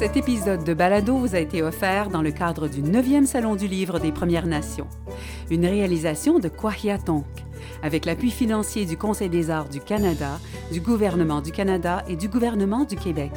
[0.02, 3.68] Cet épisode de Balado vous a été offert dans le cadre du 9e Salon du
[3.68, 4.88] Livre des Premières Nations,
[5.52, 7.24] une réalisation de Tonk
[7.84, 10.40] avec l'appui financier du Conseil des arts du Canada,
[10.72, 13.32] du gouvernement du Canada et du gouvernement du Québec.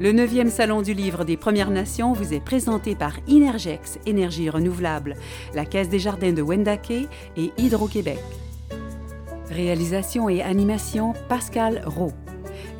[0.00, 5.14] Le 9e Salon du Livre des Premières Nations vous est présenté par Inergex, Énergie renouvelable,
[5.54, 7.06] la Caisse des Jardins de Wendake
[7.36, 8.18] et Hydro-Québec.
[9.48, 12.21] Réalisation et animation Pascal Rowe.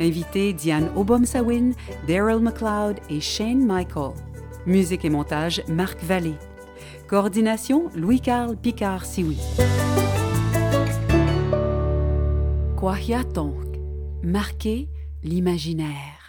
[0.00, 1.72] Invité Diane Obomsawin,
[2.06, 4.12] Daryl McLeod et Shane Michael.
[4.66, 6.36] Musique et montage Marc Vallée.
[7.08, 9.38] Coordination Louis-Carl Picard-Sioui.
[12.78, 13.22] Quahia
[14.22, 14.88] marquer
[15.22, 16.21] l'imaginaire.